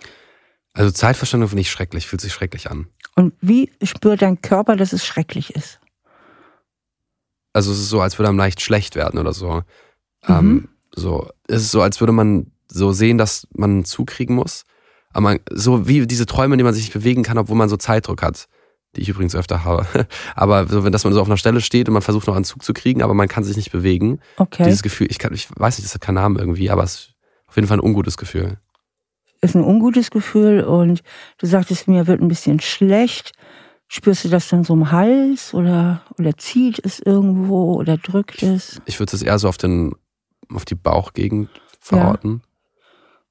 [0.74, 2.88] Also Zeitverschwendung finde ich schrecklich, fühlt sich schrecklich an.
[3.16, 5.80] Und wie spürt dein Körper, dass es schrecklich ist?
[7.54, 9.64] Also es ist so, als würde einem leicht schlecht werden oder so.
[10.28, 10.30] Mhm.
[10.30, 14.64] Ähm, so, es ist so, als würde man so sehen, dass man zukriegen muss.
[15.14, 17.70] Aber man, so wie diese Träume, in denen man sich nicht bewegen kann, obwohl man
[17.70, 18.48] so Zeitdruck hat,
[18.96, 19.86] die ich übrigens öfter habe.
[20.36, 22.46] Aber so, wenn dass man so auf einer Stelle steht und man versucht noch einen
[22.46, 24.20] Zug zu kriegen, aber man kann sich nicht bewegen.
[24.38, 24.64] Okay.
[24.66, 27.14] Dieses Gefühl, ich, kann, ich weiß nicht, das hat keinen Namen irgendwie, aber es ist
[27.48, 28.58] auf jeden Fall ein ungutes Gefühl.
[29.42, 31.02] Ist ein ungutes Gefühl und
[31.38, 33.32] du sagtest, mir wird ein bisschen schlecht.
[33.88, 38.82] Spürst du das dann so im Hals oder, oder zieht es irgendwo oder drückt es?
[38.86, 39.96] Ich würde es eher so auf, den,
[40.54, 41.50] auf die Bauchgegend
[41.80, 42.42] verorten.
[42.44, 42.51] Ja.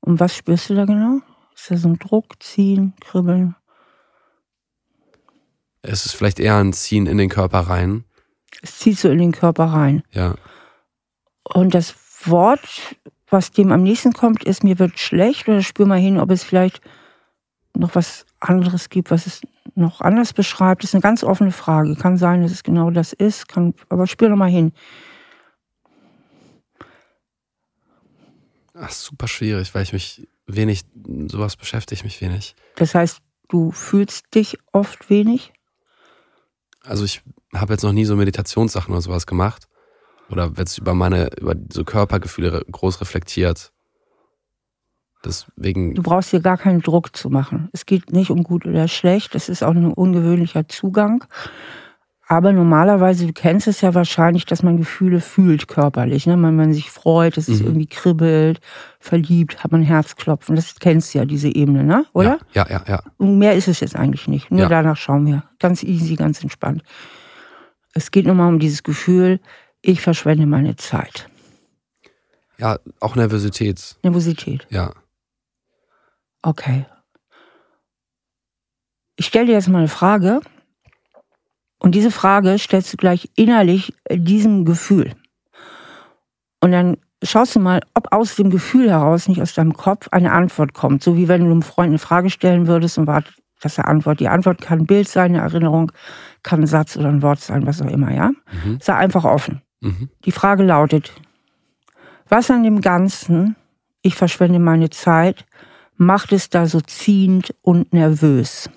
[0.01, 1.21] Und was spürst du da genau?
[1.55, 3.55] Ist da so ein Druck, Ziehen, Kribbeln?
[5.83, 8.05] Es ist vielleicht eher ein Ziehen in den Körper rein.
[8.63, 10.03] Es zieht so in den Körper rein.
[10.13, 10.35] Ja.
[11.45, 12.97] Und das Wort,
[13.29, 16.45] was dem am nächsten kommt, ist, mir wird schlecht oder spür mal hin, ob es
[16.45, 16.81] vielleicht
[17.75, 19.41] noch was anderes gibt, was es
[19.75, 20.83] noch anders beschreibt.
[20.83, 21.95] Das ist eine ganz offene Frage.
[21.97, 24.73] Kann sein, dass es genau das ist, kann, aber spür noch mal hin.
[28.81, 30.85] Ach, super schwierig, weil ich mich wenig,
[31.29, 32.55] sowas beschäftigt mich wenig.
[32.77, 33.19] Das heißt,
[33.49, 35.53] du fühlst dich oft wenig?
[36.83, 37.21] Also ich
[37.55, 39.69] habe jetzt noch nie so Meditationssachen oder sowas gemacht.
[40.31, 43.73] Oder jetzt über meine, über so Körpergefühle groß reflektiert.
[45.25, 45.95] Deswegen.
[45.95, 47.69] Du brauchst hier gar keinen Druck zu machen.
[47.73, 49.35] Es geht nicht um gut oder schlecht.
[49.35, 51.25] Das ist auch ein ungewöhnlicher Zugang.
[52.31, 56.29] Aber normalerweise, du kennst es ja wahrscheinlich, dass man Gefühle fühlt körperlich.
[56.29, 56.41] Ne?
[56.41, 57.55] Wenn man sich freut, dass mhm.
[57.55, 58.61] es irgendwie kribbelt,
[59.01, 60.55] verliebt, hat man Herzklopfen.
[60.55, 62.07] Das kennst du ja, diese Ebene, ne?
[62.13, 62.39] oder?
[62.53, 62.85] Ja, ja, ja.
[62.87, 63.03] ja.
[63.19, 64.49] Und mehr ist es jetzt eigentlich nicht.
[64.49, 64.69] Nur ja.
[64.69, 65.43] danach schauen wir.
[65.59, 66.85] Ganz easy, ganz entspannt.
[67.95, 69.41] Es geht nochmal um dieses Gefühl,
[69.83, 71.29] ich verschwende meine Zeit.
[72.59, 73.97] Ja, auch Nervosität.
[74.05, 74.69] Nervosität.
[74.71, 74.93] Ja.
[76.43, 76.87] Okay.
[79.17, 80.43] Ich stelle dir jetzt mal eine Frage.
[81.81, 85.15] Und diese Frage stellst du gleich innerlich diesem Gefühl.
[86.61, 90.33] Und dann schaust du mal, ob aus dem Gefühl heraus, nicht aus deinem Kopf, eine
[90.33, 91.03] Antwort kommt.
[91.03, 94.21] So wie wenn du einem Freund eine Frage stellen würdest und wartet, dass er antwortet.
[94.21, 95.93] Die Antwort kann ein Bild sein, eine Erinnerung,
[96.43, 98.31] kann ein Satz oder ein Wort sein, was auch immer, ja?
[98.65, 98.79] Mhm.
[98.81, 99.63] Sei einfach offen.
[99.81, 100.11] Mhm.
[100.25, 101.13] Die Frage lautet,
[102.29, 103.57] was an dem Ganzen,
[104.03, 105.45] ich verschwende meine Zeit,
[105.97, 108.71] macht es da so ziehend und nervös?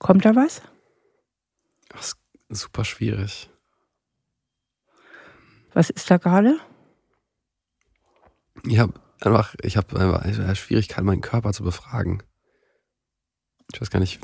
[0.00, 0.62] Kommt da was?
[1.90, 2.16] Das
[2.48, 3.50] ist super schwierig.
[5.74, 6.58] Was ist da gerade?
[8.64, 12.22] Ich habe einfach, ich habe einfach Schwierigkeiten, meinen Körper zu befragen.
[13.72, 14.20] Ich weiß gar nicht,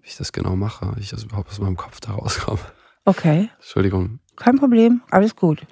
[0.00, 2.60] wie ich das genau mache, wie ich das überhaupt aus meinem Kopf da rauskomme.
[3.04, 3.50] Okay.
[3.56, 4.18] Entschuldigung.
[4.36, 5.66] Kein Problem, alles gut.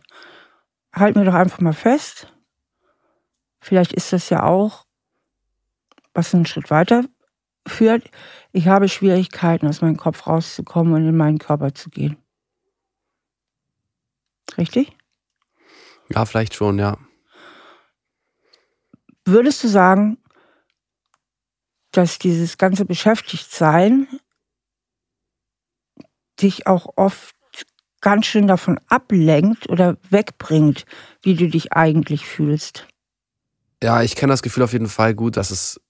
[0.92, 2.32] Halt mir doch einfach mal fest.
[3.62, 4.84] Vielleicht ist das ja auch,
[6.12, 7.04] was einen Schritt weiter
[7.66, 8.10] führt,
[8.52, 12.16] ich habe Schwierigkeiten, aus meinem Kopf rauszukommen und in meinen Körper zu gehen.
[14.58, 14.96] Richtig?
[16.08, 16.98] Ja, vielleicht schon, ja.
[19.24, 20.18] Würdest du sagen,
[21.92, 24.08] dass dieses ganze Beschäftigtsein
[26.40, 27.36] dich auch oft
[28.00, 30.86] ganz schön davon ablenkt oder wegbringt,
[31.22, 32.88] wie du dich eigentlich fühlst?
[33.82, 35.80] Ja, ich kenne das Gefühl auf jeden Fall gut, dass es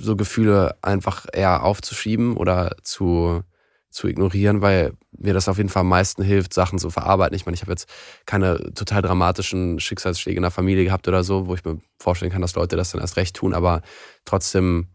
[0.00, 3.42] so Gefühle einfach eher aufzuschieben oder zu,
[3.90, 7.36] zu ignorieren, weil mir das auf jeden Fall am meisten hilft, Sachen zu verarbeiten.
[7.36, 7.88] Ich meine, ich habe jetzt
[8.26, 12.42] keine total dramatischen Schicksalsschläge in der Familie gehabt oder so, wo ich mir vorstellen kann,
[12.42, 13.82] dass Leute das dann erst recht tun, aber
[14.24, 14.88] trotzdem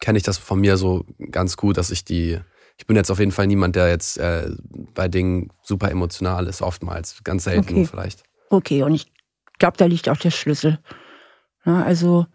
[0.00, 2.38] kenne ich das von mir so ganz gut, dass ich die,
[2.76, 4.50] ich bin jetzt auf jeden Fall niemand, der jetzt äh,
[4.94, 7.86] bei Dingen super emotional ist, oftmals, ganz selten okay.
[7.86, 8.24] vielleicht.
[8.50, 9.12] Okay, und ich
[9.58, 10.80] glaube, da liegt auch der Schlüssel.
[11.64, 12.26] Ja, also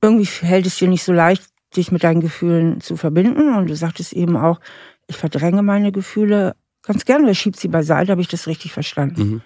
[0.00, 1.44] irgendwie fällt es dir nicht so leicht,
[1.76, 3.54] dich mit deinen Gefühlen zu verbinden.
[3.54, 4.60] Und du sagtest eben auch,
[5.06, 9.20] ich verdränge meine Gefühle ganz gerne oder schieb sie beiseite, habe ich das richtig verstanden.
[9.20, 9.42] Mhm.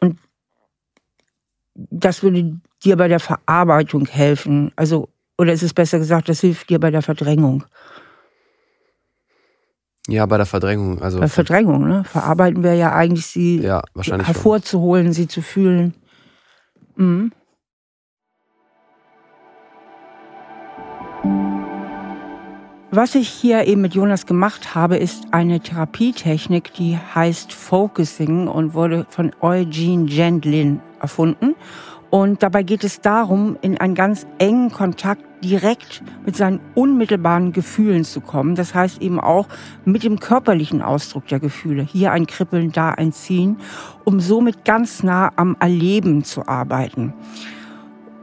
[0.00, 0.18] Und
[1.74, 4.72] das würde dir bei der Verarbeitung helfen.
[4.76, 7.64] Also, oder ist es besser gesagt, das hilft dir bei der Verdrängung?
[10.08, 11.02] Ja, bei der Verdrängung.
[11.02, 12.02] Also bei Verdrängung, ne?
[12.04, 15.12] Verarbeiten wir ja eigentlich, sie ja, wahrscheinlich hervorzuholen, schon.
[15.12, 15.94] sie zu fühlen.
[16.96, 17.32] Mhm.
[22.90, 28.72] Was ich hier eben mit Jonas gemacht habe, ist eine Therapietechnik, die heißt Focusing und
[28.72, 31.54] wurde von Eugene Gendlin erfunden.
[32.08, 38.04] Und dabei geht es darum, in einen ganz engen Kontakt direkt mit seinen unmittelbaren Gefühlen
[38.04, 38.54] zu kommen.
[38.54, 39.48] Das heißt eben auch
[39.84, 41.82] mit dem körperlichen Ausdruck der Gefühle.
[41.82, 43.58] Hier ein Kribbeln, da ein Ziehen,
[44.04, 47.12] um somit ganz nah am Erleben zu arbeiten.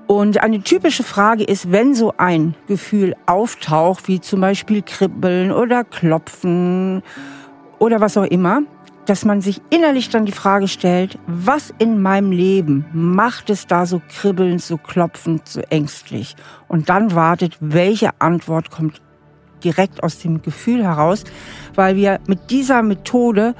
[0.07, 5.83] Und eine typische Frage ist, wenn so ein Gefühl auftaucht, wie zum Beispiel Kribbeln oder
[5.83, 7.01] Klopfen
[7.79, 8.61] oder was auch immer,
[9.07, 13.85] dass man sich innerlich dann die Frage stellt, was in meinem Leben macht es da
[13.85, 16.35] so kribbelnd, so klopfend, so ängstlich?
[16.67, 19.01] Und dann wartet, welche Antwort kommt
[19.63, 21.23] direkt aus dem Gefühl heraus,
[21.73, 23.55] weil wir mit dieser Methode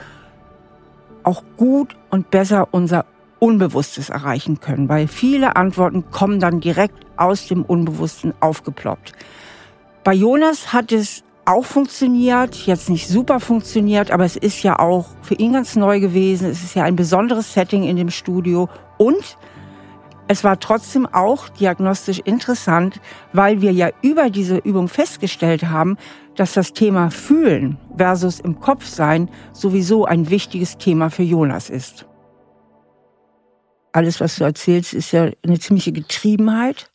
[1.23, 3.05] auch gut und besser unser
[3.45, 9.12] Unbewusstes erreichen können, weil viele Antworten kommen dann direkt aus dem Unbewussten aufgeploppt.
[10.03, 15.05] Bei Jonas hat es auch funktioniert, jetzt nicht super funktioniert, aber es ist ja auch
[15.21, 16.49] für ihn ganz neu gewesen.
[16.49, 19.38] Es ist ja ein besonderes Setting in dem Studio und
[20.27, 22.99] es war trotzdem auch diagnostisch interessant,
[23.31, 25.97] weil wir ja über diese Übung festgestellt haben,
[26.36, 32.08] dass das Thema Fühlen versus im Kopf sein sowieso ein wichtiges Thema für Jonas ist
[33.95, 36.91] alles, was du erzählst, ist ja eine ziemliche Getriebenheit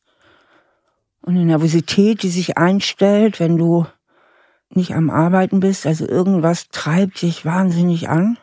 [1.23, 3.87] und eine Nervosität, die sich einstellt, wenn du
[4.71, 5.87] nicht am Arbeiten bist.
[5.87, 8.39] Also irgendwas treibt dich wahnsinnig an.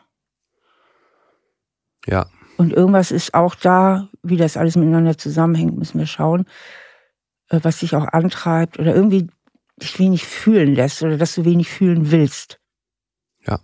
[2.06, 2.26] Ja.
[2.56, 6.46] Und irgendwas ist auch da, wie das alles miteinander zusammenhängt, müssen wir schauen,
[7.50, 9.28] äh, was dich auch antreibt oder irgendwie
[9.76, 12.58] dich wenig fühlen lässt oder dass du wenig fühlen willst.
[13.46, 13.60] Ja.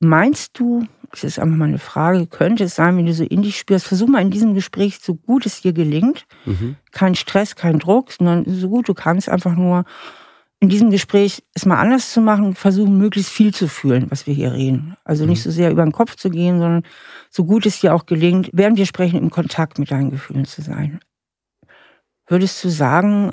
[0.00, 3.42] Meinst du, das ist einfach mal eine Frage, könnte es sein, wenn du so in
[3.42, 6.76] dich spürst, versuch mal in diesem Gespräch, so gut es dir gelingt, mhm.
[6.92, 9.84] kein Stress, kein Druck, sondern so gut du kannst, einfach nur
[10.58, 14.34] in diesem Gespräch es mal anders zu machen, versuchen möglichst viel zu fühlen, was wir
[14.34, 14.96] hier reden.
[15.04, 15.30] Also mhm.
[15.30, 16.82] nicht so sehr über den Kopf zu gehen, sondern
[17.30, 20.62] so gut es dir auch gelingt, während wir sprechen, im Kontakt mit deinen Gefühlen zu
[20.62, 21.00] sein.
[22.26, 23.32] Würdest du sagen,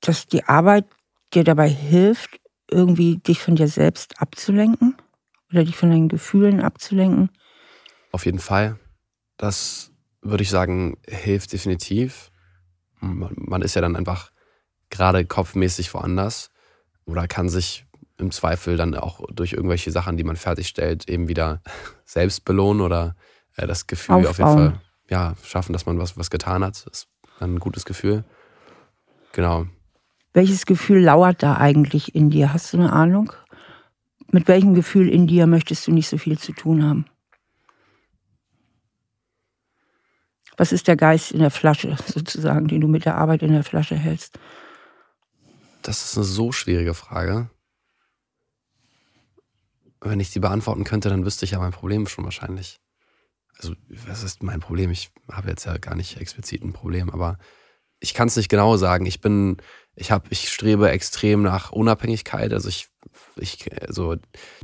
[0.00, 0.86] dass die Arbeit
[1.34, 4.96] dir dabei hilft, irgendwie dich von dir selbst abzulenken?
[5.54, 7.30] Oder dich von deinen Gefühlen abzulenken?
[8.12, 8.78] Auf jeden Fall.
[9.36, 12.30] Das würde ich sagen, hilft definitiv.
[13.00, 14.30] Man ist ja dann einfach
[14.90, 16.50] gerade kopfmäßig woanders
[17.04, 17.86] oder kann sich
[18.16, 21.62] im Zweifel dann auch durch irgendwelche Sachen, die man fertigstellt, eben wieder
[22.04, 23.16] selbst belohnen oder
[23.56, 24.30] äh, das Gefühl Aufbauen.
[24.30, 26.86] auf jeden Fall ja, schaffen, dass man was, was getan hat.
[26.86, 28.24] Das ist dann ein gutes Gefühl.
[29.32, 29.66] Genau.
[30.32, 32.52] Welches Gefühl lauert da eigentlich in dir?
[32.52, 33.32] Hast du eine Ahnung?
[34.30, 37.06] Mit welchem Gefühl in dir möchtest du nicht so viel zu tun haben?
[40.56, 43.64] Was ist der Geist in der Flasche, sozusagen, den du mit der Arbeit in der
[43.64, 44.38] Flasche hältst?
[45.82, 47.50] Das ist eine so schwierige Frage.
[50.00, 52.80] Wenn ich die beantworten könnte, dann wüsste ich ja mein Problem schon wahrscheinlich.
[53.58, 53.74] Also,
[54.06, 54.90] was ist mein Problem?
[54.90, 57.38] Ich habe jetzt ja gar nicht explizit ein Problem, aber
[58.00, 59.06] ich kann es nicht genau sagen.
[59.06, 59.56] Ich bin,
[59.94, 62.52] ich habe, ich strebe extrem nach Unabhängigkeit.
[62.52, 62.88] Also ich
[63.36, 64.16] ich, also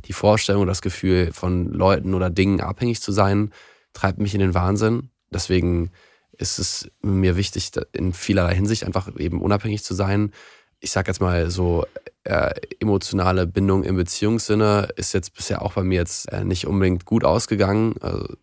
[0.05, 3.51] die Vorstellung, das Gefühl von Leuten oder Dingen abhängig zu sein,
[3.93, 5.09] treibt mich in den Wahnsinn.
[5.29, 5.91] Deswegen
[6.37, 10.31] ist es mir wichtig, in vielerlei Hinsicht einfach eben unabhängig zu sein.
[10.79, 11.85] Ich sag jetzt mal so,
[12.23, 17.05] äh, emotionale Bindung im Beziehungssinne ist jetzt bisher auch bei mir jetzt äh, nicht unbedingt
[17.05, 17.95] gut ausgegangen.
[18.01, 18.35] Also,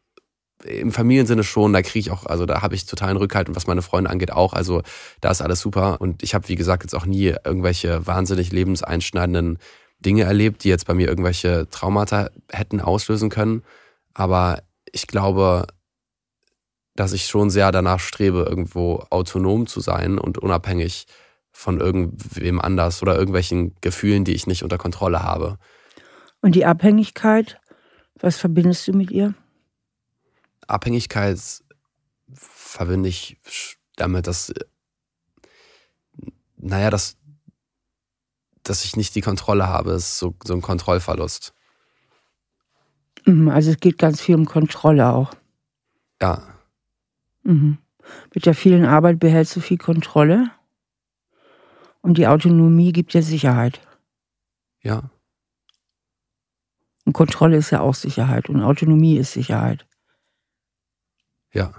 [0.64, 3.66] im Familiensinne schon, da kriege ich auch, also da habe ich totalen Rückhalt und was
[3.66, 4.52] meine Freunde angeht auch.
[4.52, 4.82] Also
[5.20, 6.00] da ist alles super.
[6.00, 9.58] Und ich habe, wie gesagt, jetzt auch nie irgendwelche wahnsinnig lebenseinschneidenden
[10.00, 13.62] Dinge erlebt, die jetzt bei mir irgendwelche Traumata hätten auslösen können.
[14.14, 15.66] Aber ich glaube,
[16.94, 21.06] dass ich schon sehr danach strebe, irgendwo autonom zu sein und unabhängig
[21.52, 25.58] von irgendwem anders oder irgendwelchen Gefühlen, die ich nicht unter Kontrolle habe.
[26.40, 27.60] Und die Abhängigkeit,
[28.20, 29.34] was verbindest du mit ihr?
[30.66, 31.38] Abhängigkeit
[32.32, 33.38] verbinde ich
[33.96, 34.52] damit, dass,
[36.56, 37.16] naja, dass
[38.68, 39.92] dass ich nicht die Kontrolle habe.
[39.92, 41.54] Es ist so, so ein Kontrollverlust.
[43.26, 45.32] Mhm, also es geht ganz viel um Kontrolle auch.
[46.20, 46.42] Ja.
[47.42, 47.78] Mhm.
[48.34, 50.50] Mit der vielen Arbeit behältst du viel Kontrolle.
[52.00, 53.80] Und die Autonomie gibt dir Sicherheit.
[54.82, 55.10] Ja.
[57.04, 58.48] Und Kontrolle ist ja auch Sicherheit.
[58.48, 59.86] Und Autonomie ist Sicherheit.
[61.52, 61.74] Ja.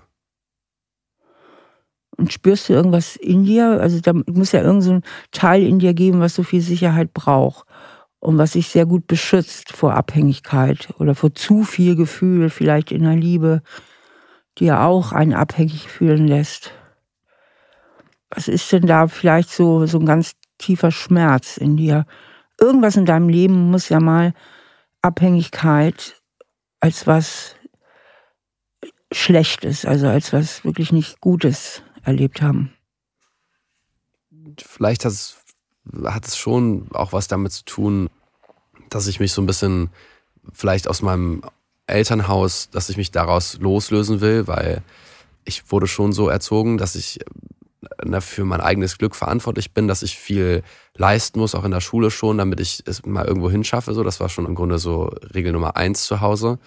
[2.20, 3.80] Und spürst du irgendwas in dir?
[3.80, 5.02] Also da muss ja irgendein so
[5.32, 7.66] Teil in dir geben, was so viel Sicherheit braucht
[8.20, 13.04] und was sich sehr gut beschützt vor Abhängigkeit oder vor zu viel Gefühl, vielleicht in
[13.04, 13.62] der Liebe,
[14.58, 16.74] die ja auch einen abhängig fühlen lässt.
[18.30, 22.06] Was ist denn da vielleicht so, so ein ganz tiefer Schmerz in dir?
[22.60, 24.34] Irgendwas in deinem Leben muss ja mal
[25.02, 26.22] Abhängigkeit
[26.82, 27.56] als was
[29.14, 32.74] Schlechtes, also als was wirklich nicht Gutes erlebt haben.
[34.58, 35.38] Vielleicht hat es,
[36.06, 38.10] hat es schon auch was damit zu tun,
[38.90, 39.90] dass ich mich so ein bisschen
[40.54, 41.42] vielleicht aus meinem
[41.88, 44.84] Elternhaus, dass ich mich daraus loslösen will, weil
[45.46, 47.20] ich wurde schon so erzogen, dass ich
[47.98, 50.64] äh, für mein eigenes Glück verantwortlich bin, dass ich viel
[50.96, 53.94] leisten muss, auch in der Schule schon, damit ich es mal irgendwo hinschaffe.
[53.94, 56.60] So, das war schon im Grunde so Regel Nummer eins zu Hause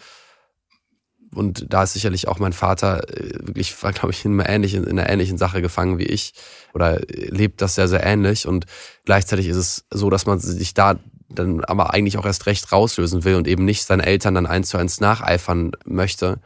[1.34, 4.84] und da ist sicherlich auch mein Vater äh, wirklich, war, glaube ich, in einer, ähnlichen,
[4.84, 6.34] in einer ähnlichen Sache gefangen wie ich
[6.74, 8.46] oder lebt das sehr, sehr ähnlich.
[8.46, 8.66] Und
[9.04, 13.24] gleichzeitig ist es so, dass man sich da dann aber eigentlich auch erst recht rauslösen
[13.24, 16.40] will und eben nicht seinen Eltern dann eins zu eins nacheifern möchte.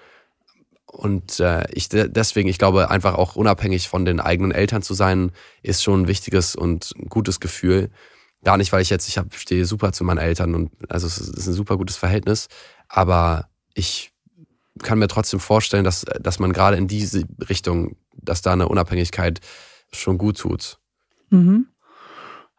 [0.86, 5.32] Und äh, ich deswegen, ich glaube, einfach auch unabhängig von den eigenen Eltern zu sein,
[5.62, 7.90] ist schon ein wichtiges und gutes Gefühl.
[8.44, 11.18] Gar nicht, weil ich jetzt, ich hab, stehe super zu meinen Eltern und also es
[11.18, 12.46] ist ein super gutes Verhältnis,
[12.88, 14.12] aber ich
[14.82, 19.40] kann mir trotzdem vorstellen, dass, dass man gerade in diese Richtung, dass da eine Unabhängigkeit
[19.92, 20.78] schon gut tut.
[21.30, 21.68] Mhm.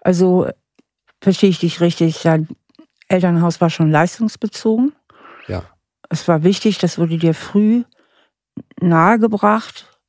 [0.01, 0.49] Also
[1.21, 2.47] verstehe ich dich richtig, dein
[3.07, 4.93] Elternhaus war schon leistungsbezogen.
[5.47, 5.63] Ja.
[6.09, 7.83] Es war wichtig, das wurde dir früh
[8.79, 9.99] nahegebracht.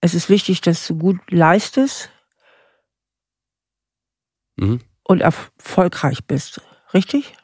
[0.00, 2.10] Es ist wichtig, dass du gut leistest
[4.56, 4.80] mhm.
[5.04, 6.60] und erfolgreich bist.
[6.92, 7.34] Richtig?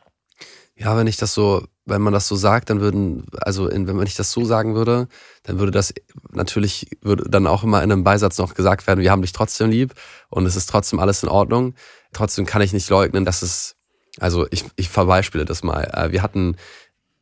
[0.80, 3.96] Ja, wenn ich das so wenn man das so sagt, dann würden, also in, wenn
[3.96, 5.08] man nicht das so sagen würde,
[5.42, 5.92] dann würde das
[6.30, 9.70] natürlich, würde dann auch immer in einem Beisatz noch gesagt werden, wir haben dich trotzdem
[9.70, 9.94] lieb
[10.30, 11.74] und es ist trotzdem alles in Ordnung.
[12.12, 13.76] Trotzdem kann ich nicht leugnen, dass es,
[14.18, 15.84] also ich, ich verbeispiele das mal.
[15.92, 16.56] Äh, wir hatten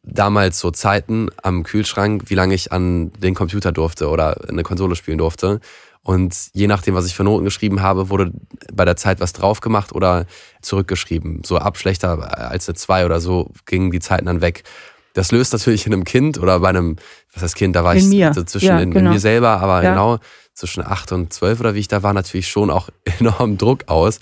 [0.02, 4.96] damals so Zeiten am Kühlschrank, wie lange ich an den Computer durfte oder eine Konsole
[4.96, 5.60] spielen durfte.
[6.02, 8.32] Und je nachdem, was ich für Noten geschrieben habe, wurde
[8.72, 10.26] bei der Zeit was drauf gemacht oder
[10.62, 11.42] zurückgeschrieben.
[11.44, 14.64] So ab schlechter als eine 2 oder so gingen die Zeiten dann weg.
[15.14, 16.96] Das löst natürlich in einem Kind oder bei einem,
[17.34, 18.32] was heißt Kind, da war in ich mir.
[18.32, 19.08] So zwischen ja, in, genau.
[19.08, 19.90] in, mir selber, aber ja.
[19.90, 20.18] genau
[20.54, 24.20] zwischen 8 und 12 oder wie ich da war, natürlich schon auch enorm Druck aus.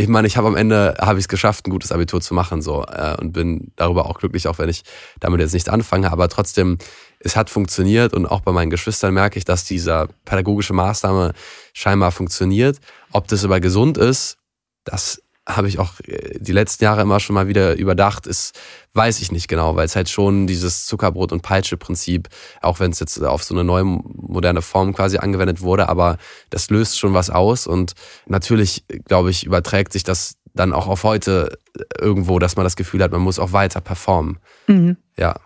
[0.00, 2.62] Ich meine, ich habe am Ende habe ich es geschafft, ein gutes Abitur zu machen
[2.62, 4.82] so äh, und bin darüber auch glücklich, auch wenn ich
[5.20, 6.10] damit jetzt nicht anfange.
[6.10, 6.78] Aber trotzdem
[7.18, 11.34] es hat funktioniert und auch bei meinen Geschwistern merke ich, dass diese pädagogische Maßnahme
[11.74, 12.78] scheinbar funktioniert.
[13.12, 14.38] Ob das aber gesund ist,
[14.84, 15.22] das
[15.56, 18.58] habe ich auch äh, die letzten Jahre immer schon mal wieder überdacht, ist,
[18.94, 22.28] weiß ich nicht genau, weil es halt schon dieses Zuckerbrot- und Peitsche-Prinzip,
[22.60, 26.18] auch wenn es jetzt auf so eine neue moderne Form quasi angewendet wurde, aber
[26.50, 27.94] das löst schon was aus und
[28.26, 31.58] natürlich, glaube ich, überträgt sich das dann auch auf heute
[32.00, 34.38] irgendwo, dass man das Gefühl hat, man muss auch weiter performen.
[34.66, 34.96] Mhm.
[35.16, 35.36] Ja.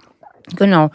[0.56, 0.90] Genau.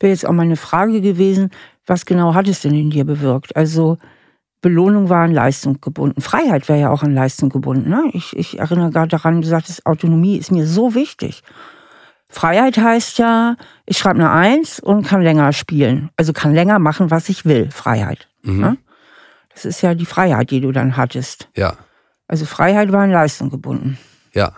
[0.00, 1.50] Wäre jetzt auch mal eine Frage gewesen,
[1.86, 3.56] was genau hat es denn in dir bewirkt?
[3.56, 3.98] Also
[4.60, 6.20] Belohnung war an Leistung gebunden.
[6.20, 7.88] Freiheit wäre ja auch an Leistung gebunden.
[7.88, 8.10] Ne?
[8.12, 11.42] Ich, ich erinnere gerade daran, du sagtest, Autonomie ist mir so wichtig.
[12.28, 16.10] Freiheit heißt ja, ich schreibe eine Eins und kann länger spielen.
[16.16, 17.70] Also kann länger machen, was ich will.
[17.70, 18.28] Freiheit.
[18.42, 18.60] Mhm.
[18.60, 18.78] Ne?
[19.54, 21.48] Das ist ja die Freiheit, die du dann hattest.
[21.56, 21.76] Ja.
[22.26, 23.98] Also Freiheit war an Leistung gebunden.
[24.34, 24.52] Ja.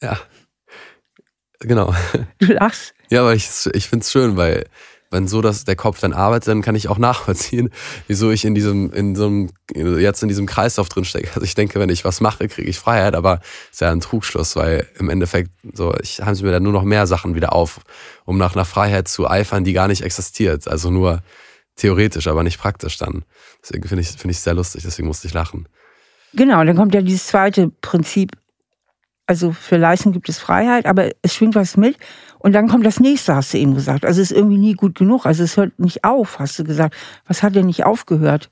[0.00, 0.18] Ja.
[1.60, 1.94] Genau.
[2.38, 2.94] Du lachst.
[3.10, 4.64] Ja, aber ich, ich finde es schön, weil
[5.12, 7.70] wenn so dass der Kopf dann arbeitet, dann kann ich auch nachvollziehen,
[8.08, 11.28] wieso ich in diesem, in so einem, jetzt in diesem Kreislauf drin stecke.
[11.34, 14.56] Also ich denke, wenn ich was mache, kriege ich Freiheit, aber ist ja ein Trugschluss,
[14.56, 17.80] weil im Endeffekt so, ich haben sie mir dann nur noch mehr Sachen wieder auf,
[18.24, 20.66] um nach einer Freiheit zu eifern, die gar nicht existiert.
[20.68, 21.22] Also nur
[21.76, 23.24] theoretisch, aber nicht praktisch dann.
[23.62, 25.68] Deswegen finde ich es find sehr lustig, deswegen musste ich lachen.
[26.34, 28.32] Genau, dann kommt ja dieses zweite Prinzip.
[29.26, 31.96] Also für Leistung gibt es Freiheit, aber es schwingt was mit.
[32.42, 34.04] Und dann kommt das nächste, hast du eben gesagt.
[34.04, 35.26] Also es ist irgendwie nie gut genug.
[35.26, 36.96] Also es hört nicht auf, hast du gesagt.
[37.24, 38.50] Was hat denn nicht aufgehört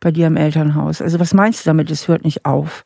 [0.00, 1.00] bei dir im Elternhaus?
[1.00, 2.84] Also was meinst du damit, es hört nicht auf?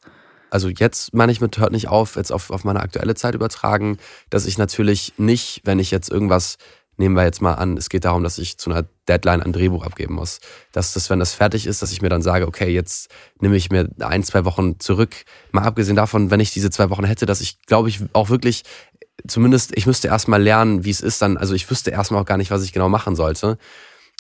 [0.50, 3.96] Also jetzt meine ich mit hört nicht auf, jetzt auf, auf meine aktuelle Zeit übertragen,
[4.28, 6.58] dass ich natürlich nicht, wenn ich jetzt irgendwas
[6.96, 9.84] nehmen wir jetzt mal an, es geht darum, dass ich zu einer Deadline ein Drehbuch
[9.84, 10.40] abgeben muss.
[10.72, 13.70] Dass das, wenn das fertig ist, dass ich mir dann sage, okay, jetzt nehme ich
[13.70, 15.24] mir ein, zwei Wochen zurück.
[15.50, 18.62] Mal abgesehen davon, wenn ich diese zwei Wochen hätte, dass ich, glaube ich, auch wirklich,
[19.26, 22.36] zumindest, ich müsste erstmal lernen, wie es ist dann, also ich wüsste erstmal auch gar
[22.36, 23.58] nicht, was ich genau machen sollte.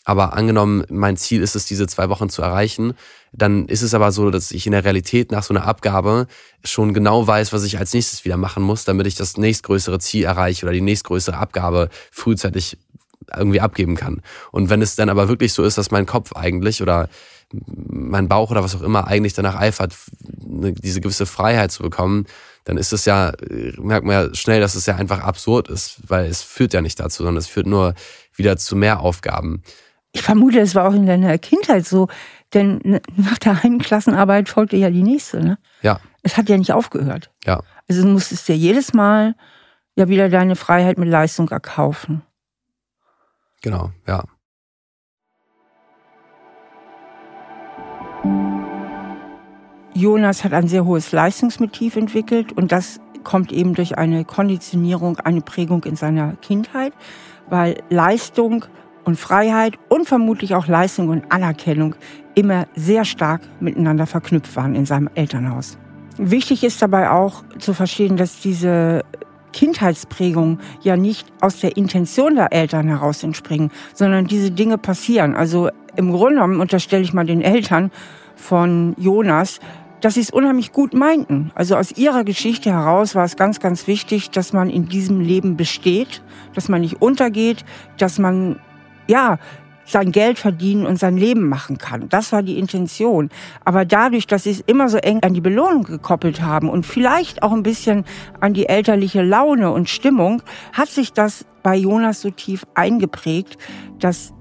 [0.06, 2.92] Aber angenommen, mein Ziel ist es, diese zwei Wochen zu erreichen,
[3.32, 6.26] dann ist es aber so, dass ich in der Realität nach so einer Abgabe
[6.62, 10.24] schon genau weiß, was ich als nächstes wieder machen muss, damit ich das nächstgrößere Ziel
[10.24, 12.76] erreiche oder die nächstgrößere Abgabe frühzeitig
[13.34, 14.20] irgendwie abgeben kann.
[14.52, 17.08] Und wenn es dann aber wirklich so ist, dass mein Kopf eigentlich oder
[17.66, 22.26] mein Bauch oder was auch immer eigentlich danach eifert, diese gewisse Freiheit zu bekommen,
[22.64, 23.32] dann ist es ja,
[23.78, 26.98] merkt man ja schnell, dass es ja einfach absurd ist, weil es führt ja nicht
[26.98, 27.94] dazu, sondern es führt nur
[28.34, 29.62] wieder zu mehr Aufgaben.
[30.12, 32.08] Ich vermute, es war auch in deiner Kindheit so,
[32.54, 35.40] denn nach der einen Klassenarbeit folgte ja die nächste.
[35.40, 35.58] Ne?
[35.82, 36.00] Ja.
[36.22, 37.30] Es hat ja nicht aufgehört.
[37.44, 37.60] Ja.
[37.88, 39.34] Also du musstest dir jedes Mal
[39.96, 42.22] ja wieder deine Freiheit mit Leistung erkaufen.
[43.60, 44.24] Genau, ja.
[49.94, 55.40] Jonas hat ein sehr hohes Leistungsmotiv entwickelt und das kommt eben durch eine Konditionierung, eine
[55.40, 56.92] Prägung in seiner Kindheit,
[57.48, 58.64] weil Leistung
[59.04, 61.94] und Freiheit und vermutlich auch Leistung und Anerkennung
[62.34, 65.78] immer sehr stark miteinander verknüpft waren in seinem Elternhaus.
[66.16, 69.04] Wichtig ist dabei auch zu verstehen, dass diese
[69.52, 75.36] Kindheitsprägung ja nicht aus der Intention der Eltern heraus entspringen, sondern diese Dinge passieren.
[75.36, 77.92] Also im Grunde genommen unterstelle ich mal den Eltern
[78.34, 79.60] von Jonas,
[80.00, 81.50] dass sie es unheimlich gut meinten.
[81.54, 85.56] Also aus ihrer Geschichte heraus war es ganz, ganz wichtig, dass man in diesem Leben
[85.56, 86.22] besteht,
[86.54, 87.64] dass man nicht untergeht,
[87.96, 88.58] dass man,
[89.06, 89.38] ja,
[89.86, 92.08] sein Geld verdienen und sein Leben machen kann.
[92.08, 93.28] Das war die Intention.
[93.64, 97.42] Aber dadurch, dass sie es immer so eng an die Belohnung gekoppelt haben und vielleicht
[97.42, 98.04] auch ein bisschen
[98.40, 103.58] an die elterliche Laune und Stimmung, hat sich das bei Jonas so tief eingeprägt,
[103.98, 104.32] dass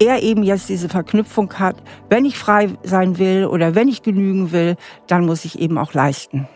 [0.00, 1.76] er eben jetzt diese Verknüpfung hat,
[2.08, 5.94] wenn ich frei sein will oder wenn ich genügen will, dann muss ich eben auch
[5.94, 6.48] leisten.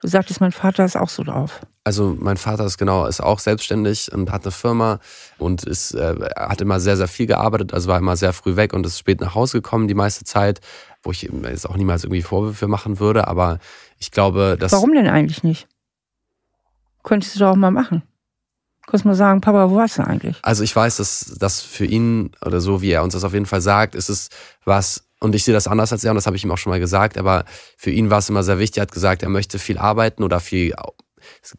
[0.00, 1.60] Du sagtest, mein Vater ist auch so drauf.
[1.82, 5.00] Also mein Vater ist genau, ist auch selbstständig und hat eine Firma
[5.38, 8.74] und ist, äh, hat immer sehr, sehr viel gearbeitet, also war immer sehr früh weg
[8.74, 10.60] und ist spät nach Hause gekommen die meiste Zeit,
[11.02, 13.58] wo ich jetzt auch niemals irgendwie Vorwürfe machen würde, aber
[13.98, 14.70] ich glaube, dass...
[14.72, 15.66] Warum denn eigentlich nicht?
[17.02, 18.02] Könntest du doch auch mal machen.
[18.88, 20.38] Kurz mal sagen, Papa, wo warst du eigentlich?
[20.40, 23.44] Also ich weiß, dass das für ihn oder so, wie er uns das auf jeden
[23.44, 24.30] Fall sagt, ist es
[24.64, 26.70] was, und ich sehe das anders als er, und das habe ich ihm auch schon
[26.70, 27.44] mal gesagt, aber
[27.76, 30.40] für ihn war es immer sehr wichtig, er hat gesagt, er möchte viel arbeiten oder
[30.40, 30.72] viel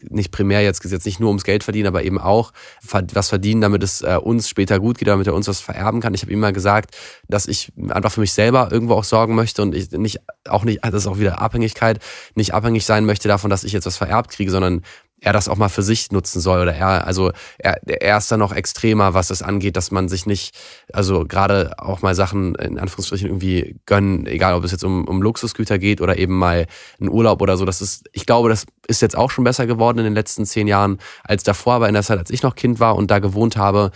[0.09, 3.83] nicht primär jetzt, jetzt nicht nur ums Geld verdienen, aber eben auch was verdienen, damit
[3.83, 6.15] es äh, uns später gut geht, damit er uns was vererben kann.
[6.15, 6.95] Ich habe immer gesagt,
[7.27, 10.79] dass ich einfach für mich selber irgendwo auch sorgen möchte und ich nicht auch nicht,
[10.83, 11.99] das ist auch wieder Abhängigkeit,
[12.33, 14.81] nicht abhängig sein möchte davon, dass ich jetzt was vererbt kriege, sondern
[15.21, 18.37] er das auch mal für sich nutzen soll oder er, also er, er ist da
[18.37, 20.55] noch extremer, was es angeht, dass man sich nicht,
[20.93, 25.21] also gerade auch mal Sachen in Anführungsstrichen irgendwie gönnen, egal ob es jetzt um, um
[25.21, 26.67] Luxusgüter geht oder eben mal
[26.99, 27.65] einen Urlaub oder so.
[27.65, 30.67] Das ist, ich glaube, das ist jetzt auch schon besser geworden in den letzten zehn
[30.67, 33.57] Jahren als davor, aber in der Zeit, als ich noch Kind war und da gewohnt
[33.57, 33.91] habe,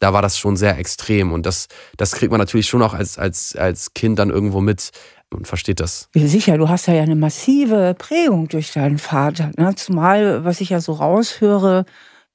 [0.00, 3.18] da war das schon sehr extrem und das, das kriegt man natürlich schon auch als,
[3.18, 4.92] als, als Kind dann irgendwo mit,
[5.30, 6.08] und versteht das.
[6.14, 9.50] Sicher, du hast ja eine massive Prägung durch deinen Vater.
[9.56, 9.74] Ne?
[9.74, 11.84] Zumal, was ich ja so raushöre,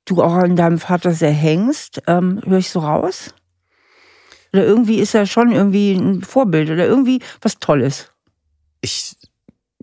[0.06, 2.01] du auch an deinem Vater sehr hängst.
[2.08, 3.34] Ähm, höre ich so raus?
[4.53, 8.12] Oder irgendwie ist er schon irgendwie ein Vorbild oder irgendwie was Tolles?
[8.82, 9.15] Ich,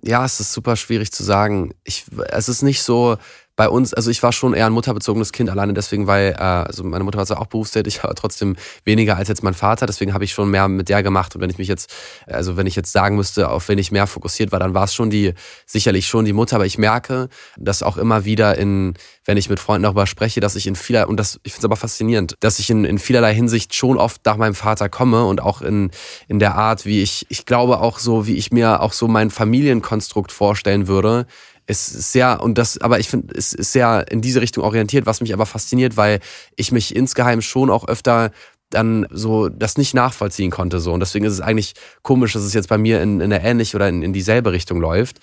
[0.03, 1.75] ja, es ist super schwierig zu sagen.
[1.83, 3.17] Ich, es ist nicht so,
[3.61, 6.83] bei uns, also ich war schon eher ein mutterbezogenes Kind, alleine deswegen, weil, äh, also
[6.83, 10.25] meine Mutter war zwar auch berufstätig, aber trotzdem weniger als jetzt mein Vater, deswegen habe
[10.25, 11.35] ich schon mehr mit der gemacht.
[11.35, 11.93] Und wenn ich mich jetzt,
[12.27, 14.95] also wenn ich jetzt sagen müsste, auf wen ich mehr fokussiert war, dann war es
[14.95, 15.35] schon die,
[15.67, 18.95] sicherlich schon die Mutter, aber ich merke, dass auch immer wieder in,
[19.27, 21.65] wenn ich mit Freunden darüber spreche, dass ich in vieler, und das, ich finde es
[21.67, 25.43] aber faszinierend, dass ich in, in vielerlei Hinsicht schon oft nach meinem Vater komme und
[25.43, 25.91] auch in,
[26.29, 29.29] in der Art, wie ich, ich glaube auch so, wie ich mir auch so mein
[29.29, 31.27] Familienkonstrukt vorstellen würde,
[31.71, 35.07] es ist sehr, und das, aber ich finde, es ist sehr in diese Richtung orientiert,
[35.07, 36.21] was mich aber fasziniert, weil
[36.57, 38.33] ich mich insgeheim schon auch öfter
[38.71, 40.81] dann so das nicht nachvollziehen konnte.
[40.81, 40.93] So.
[40.93, 43.77] Und deswegen ist es eigentlich komisch, dass es jetzt bei mir in, in eine ähnliche
[43.77, 45.19] oder in, in dieselbe Richtung läuft.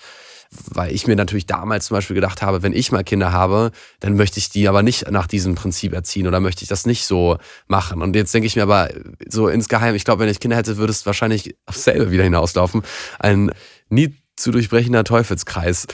[0.70, 4.16] Weil ich mir natürlich damals zum Beispiel gedacht habe, wenn ich mal Kinder habe, dann
[4.16, 7.36] möchte ich die aber nicht nach diesem Prinzip erziehen oder möchte ich das nicht so
[7.66, 8.00] machen.
[8.00, 8.88] Und jetzt denke ich mir aber
[9.28, 12.80] so insgeheim, ich glaube, wenn ich Kinder hätte, würde es wahrscheinlich aufs selbe wieder hinauslaufen.
[13.18, 13.52] Ein
[13.90, 15.86] nie zu durchbrechender Teufelskreis.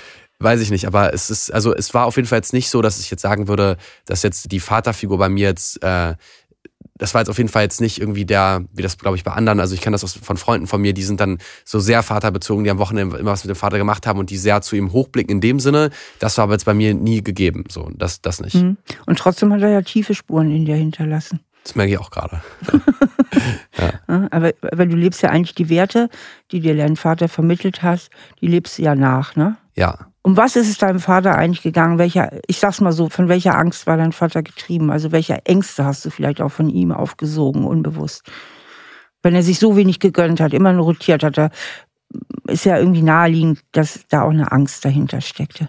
[0.45, 2.83] Weiß ich nicht, aber es ist, also es war auf jeden Fall jetzt nicht so,
[2.83, 6.17] dass ich jetzt sagen würde, dass jetzt die Vaterfigur bei mir jetzt, äh,
[6.97, 9.33] das war jetzt auf jeden Fall jetzt nicht irgendwie der, wie das glaube ich bei
[9.33, 12.63] anderen, also ich kenne das von Freunden von mir, die sind dann so sehr vaterbezogen,
[12.63, 14.93] die am Wochenende immer was mit dem Vater gemacht haben und die sehr zu ihm
[14.93, 15.89] hochblicken in dem Sinne.
[16.19, 18.57] Das war aber jetzt bei mir nie gegeben, so, das, das nicht.
[18.57, 18.77] Mhm.
[19.07, 21.41] Und trotzdem hat er ja tiefe Spuren in dir hinterlassen.
[21.63, 22.43] Das merke ich auch gerade.
[23.79, 24.29] ja.
[24.31, 26.11] aber, aber du lebst ja eigentlich die Werte,
[26.51, 28.11] die dir dein Vater vermittelt hast,
[28.43, 29.57] die lebst du ja nach, ne?
[29.75, 30.11] Ja.
[30.27, 31.99] Um was ist es deinem Vater eigentlich gegangen?
[31.99, 34.91] Welcher, ich sag's mal so, von welcher Angst war dein Vater getrieben?
[34.91, 38.23] Also welche Ängste hast du vielleicht auch von ihm aufgesogen, unbewusst?
[39.23, 41.51] Wenn er sich so wenig gegönnt hat, immer nur rotiert hat, da
[42.49, 45.69] ist ja irgendwie naheliegend, dass da auch eine Angst dahinter steckte.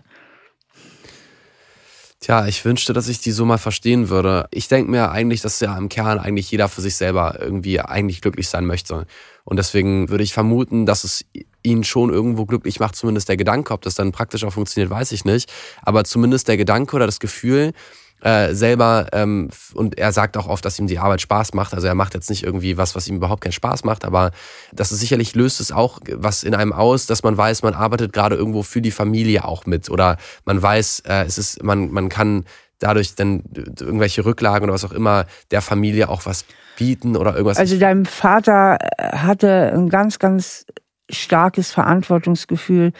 [2.22, 4.48] Tja, ich wünschte, dass ich die so mal verstehen würde.
[4.52, 8.22] Ich denke mir eigentlich, dass ja im Kern eigentlich jeder für sich selber irgendwie eigentlich
[8.22, 9.06] glücklich sein möchte.
[9.44, 11.26] Und deswegen würde ich vermuten, dass es
[11.62, 13.74] ihn schon irgendwo glücklich macht, zumindest der Gedanke.
[13.74, 15.52] Ob das dann praktisch auch funktioniert, weiß ich nicht.
[15.84, 17.74] Aber zumindest der Gedanke oder das Gefühl,
[18.22, 21.74] äh, selber ähm, und er sagt auch oft, dass ihm die Arbeit Spaß macht.
[21.74, 24.32] Also er macht jetzt nicht irgendwie was, was ihm überhaupt keinen Spaß macht, aber
[24.74, 28.14] das ist sicherlich löst es auch was in einem aus, dass man weiß, man arbeitet
[28.14, 32.10] gerade irgendwo für die Familie auch mit oder man weiß, äh, es ist man man
[32.10, 32.46] kann
[32.80, 36.46] dadurch dann irgendwelche Rücklagen oder was auch immer der Familie auch was
[36.78, 37.58] bieten oder irgendwas.
[37.58, 40.66] Also dein Vater hatte ein ganz ganz
[41.10, 42.92] starkes Verantwortungsgefühl,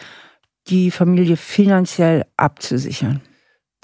[0.68, 3.20] die Familie finanziell abzusichern.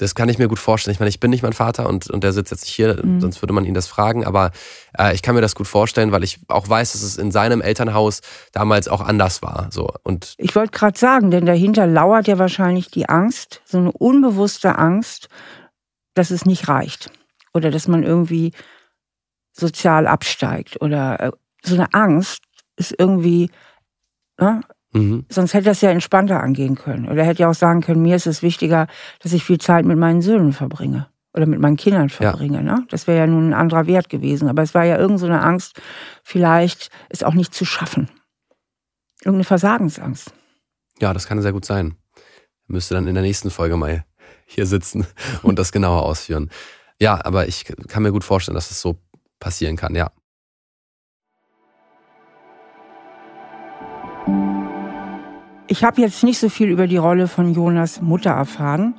[0.03, 0.93] Das kann ich mir gut vorstellen.
[0.93, 3.21] Ich meine, ich bin nicht mein Vater und, und der sitzt jetzt nicht hier, mhm.
[3.21, 4.25] sonst würde man ihn das fragen.
[4.25, 4.51] Aber
[4.99, 7.61] äh, ich kann mir das gut vorstellen, weil ich auch weiß, dass es in seinem
[7.61, 9.69] Elternhaus damals auch anders war.
[9.71, 9.89] So.
[10.03, 14.77] Und ich wollte gerade sagen, denn dahinter lauert ja wahrscheinlich die Angst, so eine unbewusste
[14.77, 15.29] Angst,
[16.15, 17.11] dass es nicht reicht.
[17.55, 18.53] Oder dass man irgendwie
[19.53, 20.83] sozial absteigt.
[20.83, 21.31] Oder äh,
[21.63, 22.43] so eine Angst
[22.77, 23.51] ist irgendwie,
[24.41, 24.63] ne,
[24.93, 25.25] Mhm.
[25.29, 27.09] Sonst hätte das ja entspannter angehen können.
[27.09, 28.87] Oder hätte ja auch sagen können, mir ist es wichtiger,
[29.21, 31.09] dass ich viel Zeit mit meinen Söhnen verbringe.
[31.35, 32.59] Oder mit meinen Kindern verbringe.
[32.59, 32.63] Ja.
[32.63, 32.87] Ne?
[32.91, 34.49] Das wäre ja nun ein anderer Wert gewesen.
[34.49, 35.81] Aber es war ja irgendeine so Angst,
[36.23, 38.11] vielleicht es auch nicht zu schaffen.
[39.21, 40.35] Irgendeine Versagensangst.
[41.01, 41.97] Ja, das kann sehr gut sein.
[42.67, 44.05] Müsste dann in der nächsten Folge mal
[44.45, 45.07] hier sitzen
[45.43, 46.51] und das genauer ausführen.
[47.01, 48.99] Ja, aber ich kann mir gut vorstellen, dass das so
[49.41, 50.11] passieren kann, ja.
[55.73, 58.93] Ich habe jetzt nicht so viel über die Rolle von Jonas Mutter erfahren,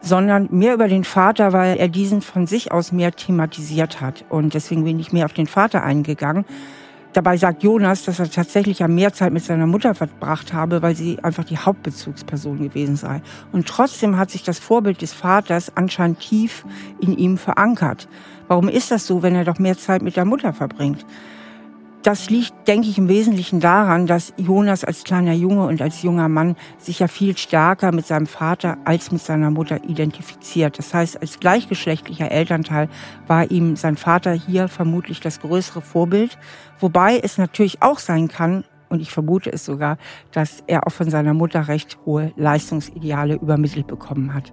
[0.00, 4.24] sondern mehr über den Vater, weil er diesen von sich aus mehr thematisiert hat.
[4.28, 6.46] Und deswegen bin ich mehr auf den Vater eingegangen.
[7.12, 10.96] Dabei sagt Jonas, dass er tatsächlich ja mehr Zeit mit seiner Mutter verbracht habe, weil
[10.96, 13.22] sie einfach die Hauptbezugsperson gewesen sei.
[13.52, 16.64] Und trotzdem hat sich das Vorbild des Vaters anscheinend tief
[17.00, 18.08] in ihm verankert.
[18.48, 21.06] Warum ist das so, wenn er doch mehr Zeit mit der Mutter verbringt?
[22.04, 26.28] Das liegt, denke ich, im Wesentlichen daran, dass Jonas als kleiner Junge und als junger
[26.28, 30.76] Mann sich ja viel stärker mit seinem Vater als mit seiner Mutter identifiziert.
[30.76, 32.90] Das heißt, als gleichgeschlechtlicher Elternteil
[33.26, 36.36] war ihm sein Vater hier vermutlich das größere Vorbild.
[36.78, 39.96] Wobei es natürlich auch sein kann, und ich vermute es sogar,
[40.30, 44.52] dass er auch von seiner Mutter recht hohe Leistungsideale übermittelt bekommen hat.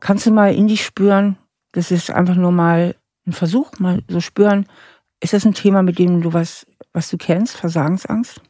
[0.00, 1.36] Kannst du mal in dich spüren?
[1.72, 2.94] Das ist einfach nur mal
[3.26, 4.66] ein Versuch, mal so spüren,
[5.22, 8.40] ist das ein Thema, mit dem du was, was du kennst, Versagensangst?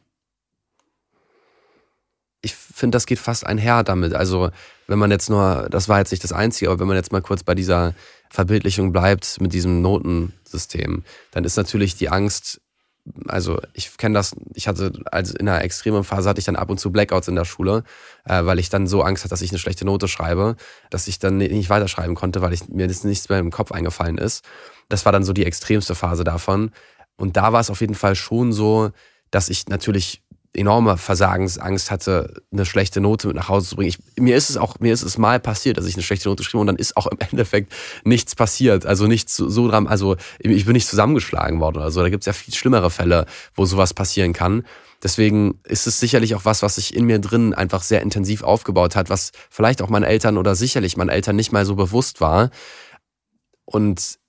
[2.41, 4.13] Ich finde, das geht fast einher damit.
[4.13, 4.49] Also,
[4.87, 7.21] wenn man jetzt nur, das war jetzt nicht das Einzige, aber wenn man jetzt mal
[7.21, 7.93] kurz bei dieser
[8.29, 12.59] Verbildlichung bleibt mit diesem Notensystem, dann ist natürlich die Angst,
[13.27, 16.69] also ich kenne das, ich hatte also in einer extremen Phase hatte ich dann ab
[16.69, 17.83] und zu Blackouts in der Schule,
[18.25, 20.55] äh, weil ich dann so Angst hatte, dass ich eine schlechte Note schreibe,
[20.89, 24.17] dass ich dann nicht weiterschreiben konnte, weil ich, mir das nichts mehr im Kopf eingefallen
[24.17, 24.45] ist.
[24.89, 26.71] Das war dann so die extremste Phase davon.
[27.17, 28.91] Und da war es auf jeden Fall schon so,
[29.31, 30.22] dass ich natürlich
[30.53, 33.89] enorme Versagensangst hatte, eine schlechte Note mit nach Hause zu bringen.
[33.89, 36.43] Ich, mir ist es auch, mir ist es mal passiert, dass ich eine schlechte Note
[36.43, 37.73] schrieb und dann ist auch im Endeffekt
[38.03, 38.85] nichts passiert.
[38.85, 42.01] Also nichts so, so dran, also ich bin nicht zusammengeschlagen worden oder so.
[42.01, 43.25] Da gibt es ja viel schlimmere Fälle,
[43.55, 44.63] wo sowas passieren kann.
[45.01, 48.95] Deswegen ist es sicherlich auch was, was sich in mir drin einfach sehr intensiv aufgebaut
[48.95, 52.51] hat, was vielleicht auch meinen Eltern oder sicherlich meinen Eltern nicht mal so bewusst war.
[53.65, 54.19] Und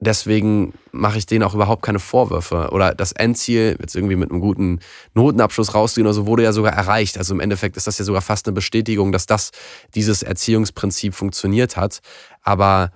[0.00, 2.68] deswegen mache ich denen auch überhaupt keine Vorwürfe.
[2.70, 4.80] Oder das Endziel, jetzt irgendwie mit einem guten
[5.14, 7.18] Notenabschluss rauszugehen oder so, wurde ja sogar erreicht.
[7.18, 9.50] Also im Endeffekt ist das ja sogar fast eine Bestätigung, dass das,
[9.94, 12.00] dieses Erziehungsprinzip funktioniert hat.
[12.42, 12.92] Aber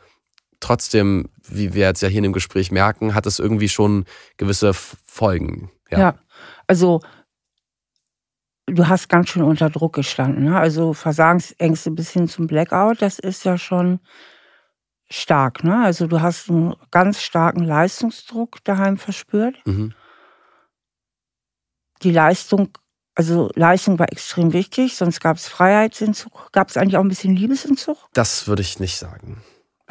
[0.60, 4.04] trotzdem, wie wir jetzt ja hier in dem Gespräch merken, hat es irgendwie schon
[4.36, 5.70] gewisse Folgen.
[5.90, 6.14] Ja, ja
[6.66, 7.00] also
[8.66, 10.44] du hast ganz schön unter Druck gestanden.
[10.44, 10.58] Ne?
[10.58, 14.00] Also Versagensängste bis hin zum Blackout, das ist ja schon
[15.12, 15.64] stark.
[15.64, 15.82] Ne?
[15.84, 19.56] Also du hast einen ganz starken Leistungsdruck daheim verspürt.
[19.66, 19.94] Mhm.
[22.02, 22.70] Die Leistung,
[23.14, 26.50] also Leistung war extrem wichtig, sonst gab es Freiheitsentzug.
[26.52, 27.96] Gab es eigentlich auch ein bisschen Liebesentzug?
[28.12, 29.42] Das würde ich nicht sagen.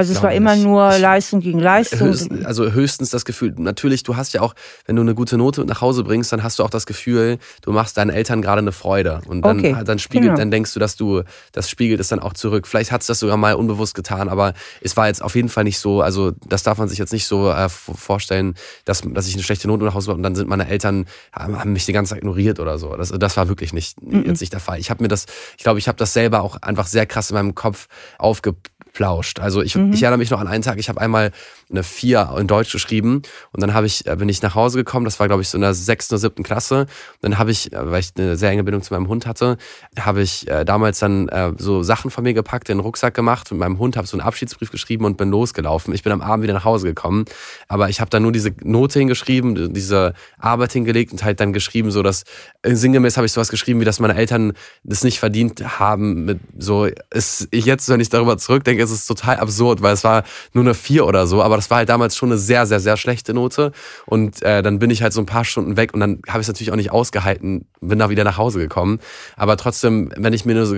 [0.02, 0.64] Also es war immer nicht.
[0.64, 2.00] nur Leistung gegen Leistung.
[2.00, 4.56] Höchst, also höchstens das Gefühl, natürlich, du hast ja auch,
[4.88, 7.72] wenn du eine gute Note nach Hause bringst, dann hast du auch das Gefühl, du
[7.72, 9.22] machst deinen Eltern gerade eine Freude.
[9.28, 9.76] Und dann, okay.
[9.86, 10.38] dann spiegelt, genau.
[10.38, 11.22] dann denkst du, dass du,
[11.52, 12.66] das spiegelt es dann auch zurück.
[12.66, 15.66] Vielleicht hat es das sogar mal unbewusst getan, aber es war jetzt auf jeden Fall
[15.66, 19.36] nicht so, also das darf man sich jetzt nicht so äh, vorstellen, dass, dass ich
[19.36, 22.10] eine schlechte Note nach Hause bringe und dann sind meine Eltern, haben, mich die ganze
[22.10, 22.96] Zeit ignoriert oder so.
[22.96, 24.24] Das, das war wirklich nicht, mhm.
[24.26, 24.80] jetzt nicht der Fall.
[24.80, 25.28] Ich habe mir das,
[25.58, 27.88] ich glaube, ich habe das selber auch einfach sehr krass in meinem Kopf
[28.18, 28.56] aufge
[28.94, 29.40] plauscht.
[29.40, 29.94] Also ich, mhm.
[29.94, 31.32] ich erinnere mich noch an einen Tag, ich habe einmal
[31.72, 35.06] eine 4 in Deutsch geschrieben und dann habe ich, äh, bin ich nach Hause gekommen,
[35.06, 36.86] das war glaube ich so in der sechsten oder siebten Klasse.
[37.22, 39.58] Dann habe ich, äh, weil ich eine sehr enge Bindung zu meinem Hund hatte,
[40.00, 43.60] habe ich äh, damals dann so Sachen von mir gepackt, in den Rucksack gemacht mit
[43.60, 45.94] meinem Hund, habe so einen Abschiedsbrief geschrieben und bin losgelaufen.
[45.94, 47.26] Ich bin am Abend wieder nach Hause gekommen,
[47.68, 51.92] aber ich habe dann nur diese Note hingeschrieben, diese Arbeit hingelegt und halt dann geschrieben,
[51.92, 52.24] so dass
[52.64, 54.54] sinngemäß habe ich sowas geschrieben, wie dass meine Eltern
[54.84, 56.26] das nicht verdient haben.
[56.26, 60.24] Mit so ist jetzt, wenn ich darüber zurückdenke, ist es total absurd, weil es war
[60.54, 62.98] nur eine 4 oder so, aber das war halt damals schon eine sehr, sehr, sehr
[62.98, 63.72] schlechte Note.
[64.08, 66.46] Und äh, dann bin ich halt so ein paar Stunden weg und dann habe ich
[66.46, 69.00] es natürlich auch nicht ausgehalten, bin da wieder nach Hause gekommen.
[69.36, 70.76] Aber trotzdem, wenn ich mir nur so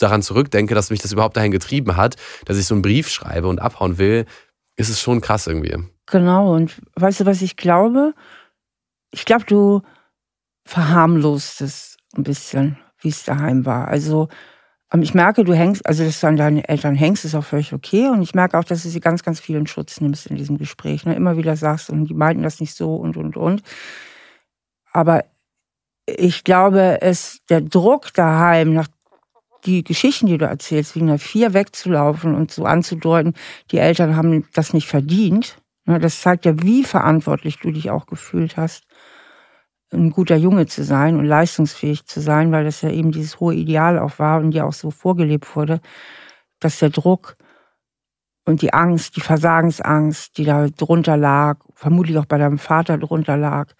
[0.00, 2.16] daran zurückdenke, dass mich das überhaupt dahin getrieben hat,
[2.46, 4.26] dass ich so einen Brief schreibe und abhauen will,
[4.76, 5.76] ist es schon krass irgendwie.
[6.06, 8.12] Genau, und weißt du, was ich glaube?
[9.12, 9.82] Ich glaube, du
[10.66, 13.86] verharmlost es ein bisschen, wie es daheim war.
[13.86, 14.28] Also
[14.94, 17.72] ähm, ich merke, du hängst, also dass du an deinen Eltern hängst, ist auch völlig
[17.72, 18.08] okay.
[18.08, 20.56] Und ich merke auch, dass du sie ganz, ganz viel in Schutz nimmst in diesem
[20.58, 21.04] Gespräch.
[21.04, 21.14] Ne?
[21.14, 23.62] Immer wieder sagst, und die meinten das nicht so und, und, und.
[24.92, 25.24] Aber
[26.06, 28.88] ich glaube, es, der Druck daheim, nach
[29.64, 33.34] die Geschichten, die du erzählst, wegen der Vier wegzulaufen und so anzudeuten,
[33.70, 35.58] die Eltern haben das nicht verdient.
[35.86, 35.98] Ne?
[35.98, 38.84] Das zeigt ja, wie verantwortlich du dich auch gefühlt hast
[39.94, 43.54] ein guter Junge zu sein und leistungsfähig zu sein, weil das ja eben dieses hohe
[43.54, 45.80] Ideal auch war und dir auch so vorgelebt wurde,
[46.60, 47.36] dass der Druck
[48.44, 53.36] und die Angst, die Versagensangst, die da drunter lag, vermutlich auch bei deinem Vater drunter
[53.36, 53.72] lag,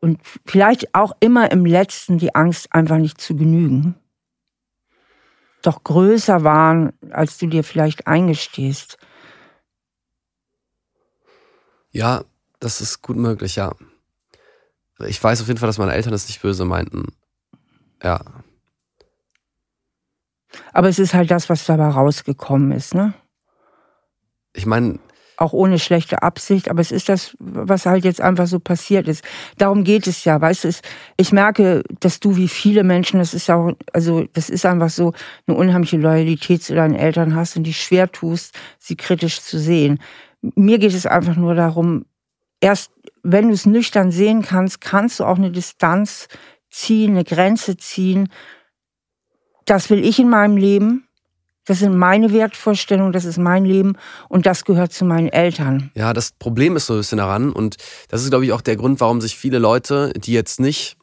[0.00, 3.94] und vielleicht auch immer im letzten die Angst, einfach nicht zu genügen,
[5.62, 8.98] doch größer waren, als du dir vielleicht eingestehst.
[11.92, 12.24] Ja,
[12.58, 13.72] das ist gut möglich, ja.
[15.06, 17.06] Ich weiß auf jeden Fall, dass meine Eltern das nicht böse meinten.
[18.02, 18.20] Ja.
[20.72, 23.14] Aber es ist halt das, was dabei rausgekommen ist, ne?
[24.52, 24.98] Ich meine.
[25.38, 29.24] Auch ohne schlechte Absicht, aber es ist das, was halt jetzt einfach so passiert ist.
[29.56, 30.70] Darum geht es ja, weißt du,
[31.16, 35.14] ich merke, dass du wie viele Menschen, das ist auch, also das ist einfach so,
[35.46, 40.00] eine unheimliche Loyalität zu deinen Eltern hast und die schwer tust, sie kritisch zu sehen.
[40.42, 42.04] Mir geht es einfach nur darum,
[42.60, 42.92] erst
[43.22, 46.28] wenn du es nüchtern sehen kannst, kannst du auch eine Distanz
[46.70, 48.28] ziehen, eine Grenze ziehen.
[49.64, 51.06] Das will ich in meinem Leben.
[51.64, 53.96] Das sind meine Wertvorstellungen, das ist mein Leben
[54.28, 55.92] und das gehört zu meinen Eltern.
[55.94, 57.76] Ja, das Problem ist so ein bisschen daran und
[58.08, 60.96] das ist, glaube ich, auch der Grund, warum sich viele Leute, die jetzt nicht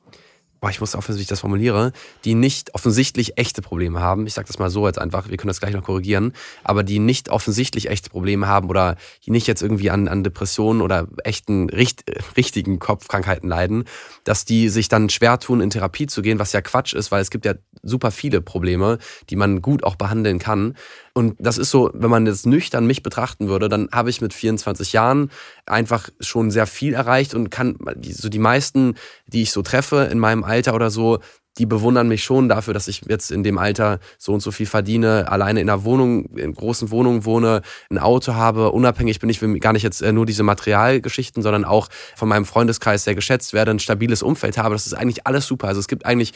[0.60, 1.91] boah, ich muss aufhören, wie ich das formuliere,
[2.26, 4.28] die nicht offensichtlich echte Probleme haben.
[4.28, 6.34] Ich sage das mal so jetzt einfach, wir können das gleich noch korrigieren,
[6.64, 8.95] aber die nicht offensichtlich echte Probleme haben oder
[9.26, 12.03] die nicht jetzt irgendwie an, an Depressionen oder echten, richt,
[12.36, 13.86] richtigen Kopfkrankheiten leiden,
[14.24, 17.22] dass die sich dann schwer tun, in Therapie zu gehen, was ja Quatsch ist, weil
[17.22, 18.97] es gibt ja super viele Probleme,
[19.30, 20.76] die man gut auch behandeln kann.
[21.20, 24.34] Und das ist so, wenn man jetzt nüchtern mich betrachten würde, dann habe ich mit
[24.34, 25.32] 24 Jahren
[25.66, 27.78] einfach schon sehr viel erreicht und kann
[28.10, 28.96] so die meisten,
[29.28, 31.20] die ich so treffe in meinem Alter oder so,
[31.58, 34.66] die bewundern mich schon dafür, dass ich jetzt in dem Alter so und so viel
[34.66, 39.42] verdiene, alleine in einer Wohnung, in großen Wohnungen wohne, ein Auto habe, unabhängig bin ich
[39.60, 43.72] gar nicht jetzt äh, nur diese Materialgeschichten, sondern auch von meinem Freundeskreis sehr geschätzt werde,
[43.72, 44.74] ein stabiles Umfeld habe.
[44.74, 45.68] Das ist eigentlich alles super.
[45.68, 46.32] Also es gibt eigentlich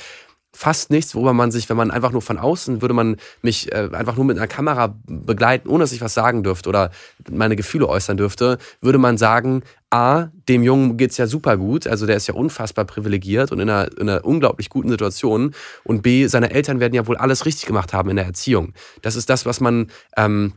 [0.64, 3.90] fast nichts, worüber man sich, wenn man einfach nur von außen, würde man mich äh,
[3.92, 6.90] einfach nur mit einer Kamera begleiten, ohne dass ich was sagen dürfte oder
[7.30, 12.06] meine Gefühle äußern dürfte, würde man sagen, A, dem Jungen geht's ja super gut, also
[12.06, 15.54] der ist ja unfassbar privilegiert und in einer, in einer unglaublich guten Situation.
[15.84, 18.72] Und B, seine Eltern werden ja wohl alles richtig gemacht haben in der Erziehung.
[19.02, 20.54] Das ist das, was man ähm,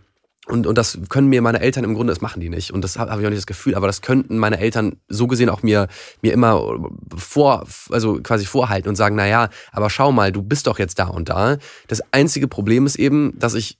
[0.46, 2.70] und, und das können mir meine Eltern im Grunde, das machen die nicht.
[2.70, 5.26] Und das habe hab ich auch nicht das Gefühl, aber das könnten meine Eltern so
[5.26, 5.88] gesehen auch mir,
[6.22, 10.68] mir immer vor, also quasi vorhalten und sagen, na ja, aber schau mal, du bist
[10.68, 11.58] doch jetzt da und da.
[11.88, 13.78] Das einzige Problem ist eben, dass ich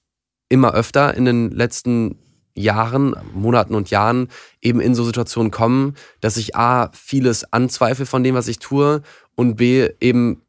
[0.48, 2.18] immer öfter in den letzten
[2.56, 4.28] Jahren, Monaten und Jahren
[4.60, 9.02] eben in so Situationen komme, dass ich A, vieles anzweifle von dem, was ich tue
[9.36, 10.42] und B, eben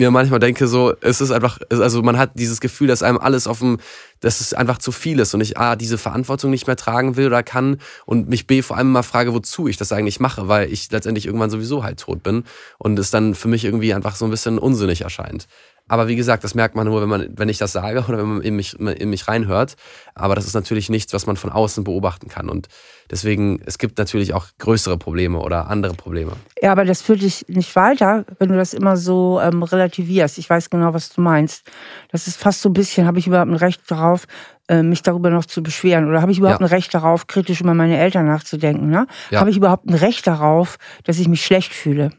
[0.00, 3.46] mir manchmal denke, so, es ist einfach, also man hat dieses Gefühl, dass einem alles
[3.46, 3.78] auf dem,
[4.18, 7.26] dass es einfach zu viel ist und ich A, diese Verantwortung nicht mehr tragen will
[7.26, 10.72] oder kann und mich B, vor allem mal frage, wozu ich das eigentlich mache, weil
[10.72, 12.44] ich letztendlich irgendwann sowieso halt tot bin
[12.78, 15.46] und es dann für mich irgendwie einfach so ein bisschen unsinnig erscheint.
[15.90, 18.26] Aber wie gesagt, das merkt man nur, wenn, man, wenn ich das sage oder wenn
[18.26, 19.74] man in mich, in mich reinhört.
[20.14, 22.48] Aber das ist natürlich nichts, was man von außen beobachten kann.
[22.48, 22.68] Und
[23.10, 26.30] deswegen, es gibt natürlich auch größere Probleme oder andere Probleme.
[26.62, 30.38] Ja, aber das führt dich nicht weiter, wenn du das immer so ähm, relativierst.
[30.38, 31.68] Ich weiß genau, was du meinst.
[32.12, 34.28] Das ist fast so ein bisschen, habe ich überhaupt ein Recht darauf,
[34.68, 36.08] äh, mich darüber noch zu beschweren?
[36.08, 36.66] Oder habe ich überhaupt ja.
[36.66, 38.90] ein Recht darauf, kritisch über meine Eltern nachzudenken?
[38.90, 39.08] Ne?
[39.30, 39.40] Ja.
[39.40, 42.12] Habe ich überhaupt ein Recht darauf, dass ich mich schlecht fühle?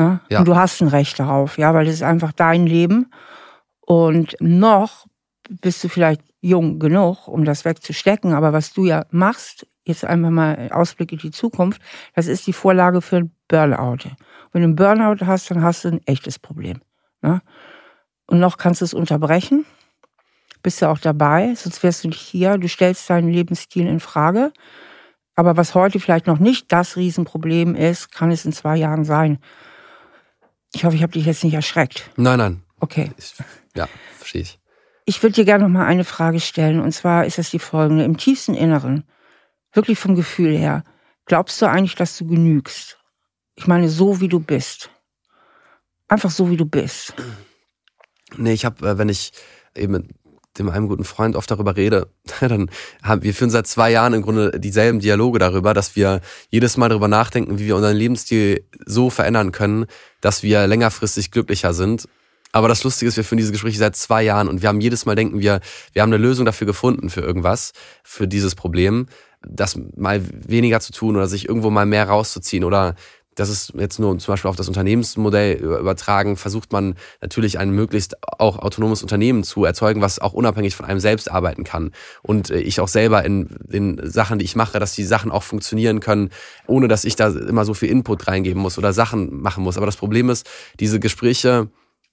[0.00, 0.18] Ne?
[0.30, 0.38] Ja.
[0.38, 3.10] Und du hast ein Recht darauf, ja, weil das ist einfach dein Leben.
[3.80, 5.06] Und noch
[5.60, 8.32] bist du vielleicht jung genug, um das wegzustecken.
[8.32, 11.82] Aber was du ja machst, jetzt einfach mal Ausblick in die Zukunft,
[12.14, 14.08] das ist die Vorlage für ein Burnout.
[14.52, 16.80] Wenn du einen Burnout hast, dann hast du ein echtes Problem.
[17.20, 17.42] Ne?
[18.26, 19.66] Und noch kannst du es unterbrechen.
[20.62, 22.56] Bist du auch dabei, sonst wärst du nicht hier.
[22.56, 24.50] Du stellst deinen Lebensstil in Frage.
[25.34, 29.38] Aber was heute vielleicht noch nicht das Riesenproblem ist, kann es in zwei Jahren sein.
[30.72, 32.10] Ich hoffe, ich habe dich jetzt nicht erschreckt.
[32.16, 32.62] Nein, nein.
[32.78, 33.10] Okay.
[33.16, 33.34] Ich,
[33.74, 34.58] ja, verstehe ich.
[35.04, 36.80] Ich würde dir gerne noch mal eine Frage stellen.
[36.80, 38.04] Und zwar ist das die folgende.
[38.04, 39.04] Im tiefsten Inneren,
[39.72, 40.84] wirklich vom Gefühl her,
[41.26, 42.98] glaubst du eigentlich, dass du genügst?
[43.56, 44.90] Ich meine, so wie du bist.
[46.08, 47.14] Einfach so wie du bist.
[48.36, 49.32] Nee, ich habe, äh, wenn ich
[49.74, 50.08] eben
[50.64, 52.08] mit einem guten Freund oft darüber rede,
[52.40, 52.70] dann
[53.02, 56.88] haben wir führen seit zwei Jahren im Grunde dieselben Dialoge darüber, dass wir jedes Mal
[56.88, 59.86] darüber nachdenken, wie wir unseren Lebensstil so verändern können,
[60.20, 62.06] dass wir längerfristig glücklicher sind.
[62.52, 65.06] Aber das Lustige ist, wir führen diese Gespräche seit zwei Jahren und wir haben jedes
[65.06, 65.60] Mal denken wir,
[65.92, 69.06] wir haben eine Lösung dafür gefunden für irgendwas, für dieses Problem,
[69.42, 72.94] das mal weniger zu tun oder sich irgendwo mal mehr rauszuziehen oder
[73.40, 78.16] das ist jetzt nur zum Beispiel auf das Unternehmensmodell übertragen, versucht man natürlich ein möglichst
[78.38, 81.92] auch autonomes Unternehmen zu erzeugen, was auch unabhängig von einem selbst arbeiten kann.
[82.22, 85.42] Und äh, ich auch selber in den Sachen, die ich mache, dass die Sachen auch
[85.42, 86.28] funktionieren können,
[86.66, 89.78] ohne dass ich da immer so viel Input reingeben muss oder Sachen machen muss.
[89.78, 91.68] Aber das Problem ist, diese Gespräche,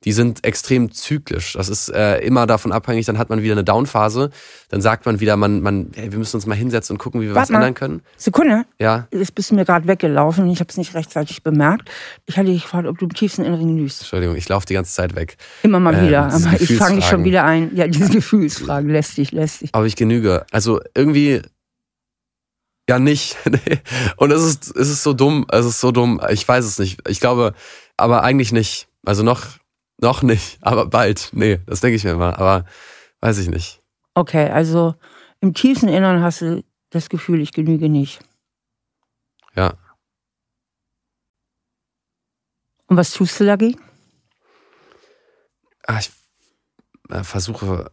[0.07, 1.51] die sind extrem zyklisch.
[1.53, 4.29] Das ist äh, immer davon abhängig, dann hat man wieder eine Downphase,
[4.69, 7.25] dann sagt man wieder, man, man, hey, wir müssen uns mal hinsetzen und gucken, wie
[7.25, 7.57] wir Warte was mal.
[7.57, 8.01] ändern können.
[8.15, 8.63] Sekunde.
[8.79, 10.49] Ja, Jetzt bist du mir gerade weggelaufen.
[10.49, 11.89] Ich habe es nicht rechtzeitig bemerkt.
[12.25, 13.99] Ich hatte dich gefragt, ob du im tiefsten Inneren genügst.
[14.03, 15.35] Entschuldigung, ich laufe die ganze Zeit weg.
[15.63, 16.31] Immer mal Äh, wieder.
[16.31, 17.75] Aber ich fange dich schon wieder ein.
[17.75, 18.89] Ja, diese Gefühlsfragen.
[18.89, 19.71] Lästig, lästig.
[19.73, 20.45] Aber ich genüge.
[20.53, 21.41] Also irgendwie
[22.89, 23.35] ja nicht.
[24.15, 25.45] Und es ist, es ist so dumm.
[25.51, 26.21] Es ist so dumm.
[26.29, 27.05] Ich weiß es nicht.
[27.09, 27.53] Ich glaube,
[27.97, 28.87] aber eigentlich nicht.
[29.05, 29.41] Also noch,
[29.99, 30.57] noch nicht.
[30.61, 31.29] Aber bald.
[31.33, 32.37] Nee, das denke ich mir immer.
[32.39, 32.65] Aber
[33.21, 33.81] weiß ich nicht.
[34.13, 34.95] Okay, also
[35.41, 38.19] im tiefsten Inneren hast du das Gefühl, ich genüge nicht.
[39.55, 39.73] Ja.
[42.87, 43.79] Und was tust du dagegen?
[45.85, 46.11] Ah, ich
[47.09, 47.91] äh, versuche.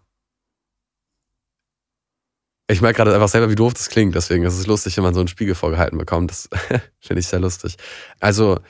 [2.68, 4.14] Ich merke gerade einfach selber, wie doof das klingt.
[4.14, 6.30] Deswegen ist es lustig, wenn man so einen Spiegel vorgehalten bekommt.
[6.30, 6.48] Das
[7.00, 7.76] finde ich sehr lustig.
[8.20, 8.60] Also,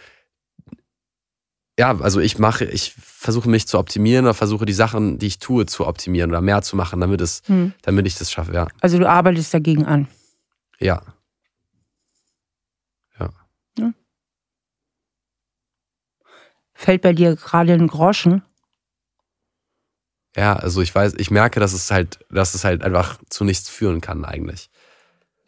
[1.79, 5.39] ja, also ich mache, ich versuche mich zu optimieren oder versuche die Sachen, die ich
[5.39, 7.73] tue, zu optimieren oder mehr zu machen, damit es, Hm.
[7.83, 8.53] damit ich das schaffe.
[8.53, 8.69] Ja.
[8.81, 10.09] Also du arbeitest dagegen an.
[10.79, 11.03] Ja.
[16.75, 18.43] Fällt bei dir gerade ein Groschen?
[20.37, 23.69] Ja, also ich weiß, ich merke, dass es halt, dass es halt einfach zu nichts
[23.69, 24.69] führen kann eigentlich.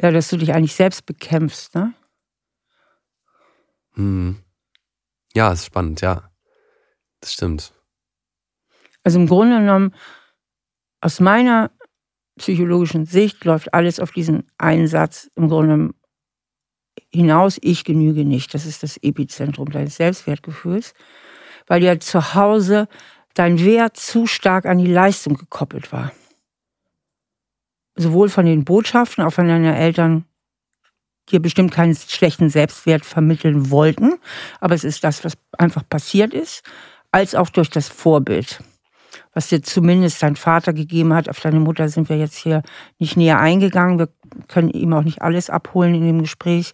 [0.01, 1.93] Ja, dass du dich eigentlich selbst bekämpfst, ne?
[3.95, 4.37] Hm.
[5.37, 6.30] Ja, ist spannend, ja.
[7.20, 7.74] Das stimmt.
[9.05, 9.95] Also im Grunde genommen,
[11.03, 11.70] aus meiner
[12.39, 15.95] psychologischen Sicht läuft alles auf diesen einen Satz im Grunde genommen
[17.12, 18.55] hinaus, ich genüge nicht.
[18.55, 20.95] Das ist das Epizentrum deines Selbstwertgefühls,
[21.66, 22.89] weil ja zu Hause
[23.34, 26.12] dein Wert zu stark an die Leistung gekoppelt war.
[27.95, 30.24] Sowohl von den Botschaften, auch von deinen Eltern,
[31.31, 34.14] dir bestimmt keinen schlechten Selbstwert vermitteln wollten,
[34.61, 36.62] aber es ist das, was einfach passiert ist,
[37.11, 38.61] als auch durch das Vorbild
[39.37, 41.29] was dir zumindest dein Vater gegeben hat.
[41.29, 42.62] Auf deine Mutter sind wir jetzt hier
[42.99, 43.99] nicht näher eingegangen.
[43.99, 44.09] Wir
[44.49, 46.72] können ihm auch nicht alles abholen in dem Gespräch.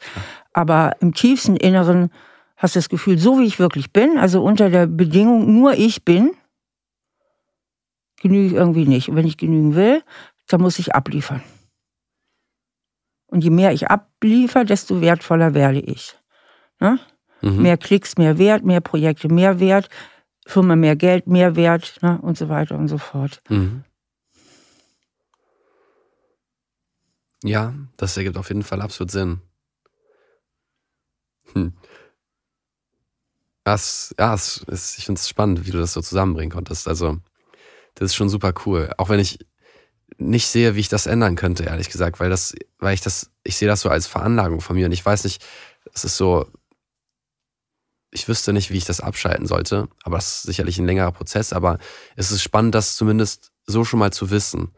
[0.53, 2.11] Aber im tiefsten Inneren
[2.57, 6.05] hast du das Gefühl, so wie ich wirklich bin, also unter der Bedingung, nur ich
[6.05, 6.35] bin,
[8.21, 9.09] genüge ich irgendwie nicht.
[9.09, 10.05] Und wenn ich genügen will,
[10.47, 11.43] dann muss ich abliefern.
[13.33, 16.15] Und je mehr ich abliefere, desto wertvoller werde ich.
[16.81, 17.01] Ne?
[17.41, 17.63] Mhm.
[17.63, 19.89] Mehr Klicks, mehr Wert, mehr Projekte, mehr Wert,
[20.47, 22.21] Firma mehr Geld, mehr Wert ne?
[22.21, 23.43] und so weiter und so fort.
[23.49, 23.85] Mhm.
[27.43, 29.41] Ja, das ergibt auf jeden Fall absolut Sinn.
[31.55, 31.73] Hm.
[33.65, 36.87] Das, ja, es ist, ich finde es spannend, wie du das so zusammenbringen konntest.
[36.87, 37.17] Also,
[37.95, 38.93] das ist schon super cool.
[38.99, 39.39] Auch wenn ich
[40.19, 43.57] nicht sehe, wie ich das ändern könnte, ehrlich gesagt, weil das, weil ich das, ich
[43.57, 45.45] sehe das so als Veranlagung von mir und ich weiß nicht,
[45.93, 46.47] es ist so,
[48.11, 51.53] ich wüsste nicht, wie ich das abschalten sollte, aber es ist sicherlich ein längerer Prozess,
[51.53, 51.79] aber
[52.17, 54.75] es ist spannend, das zumindest so schon mal zu wissen.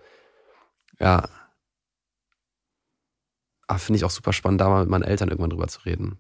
[1.01, 1.29] Ja.
[3.67, 6.19] Aber finde ich auch super spannend, da mal mit meinen Eltern irgendwann drüber zu reden.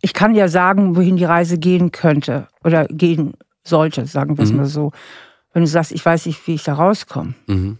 [0.00, 4.50] Ich kann ja sagen, wohin die Reise gehen könnte oder gehen sollte, sagen wir es
[4.50, 4.56] Mhm.
[4.56, 4.92] mal so.
[5.52, 7.34] Wenn du sagst, ich weiß nicht, wie ich da rauskomme.
[7.46, 7.78] Mhm.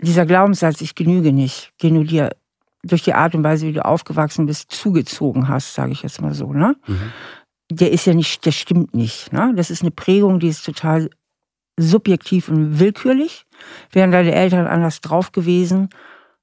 [0.00, 2.30] Dieser Glaubenssatz, ich genüge nicht, den du dir
[2.82, 6.34] durch die Art und Weise, wie du aufgewachsen bist, zugezogen hast, sage ich jetzt mal
[6.34, 6.76] so, ne?
[6.86, 7.12] Mhm.
[7.70, 9.32] Der ist ja nicht, der stimmt nicht.
[9.32, 9.52] Ne?
[9.56, 11.08] Das ist eine Prägung, die ist total
[11.78, 13.46] subjektiv und willkürlich.
[13.92, 15.88] Wären deine Eltern anders drauf gewesen,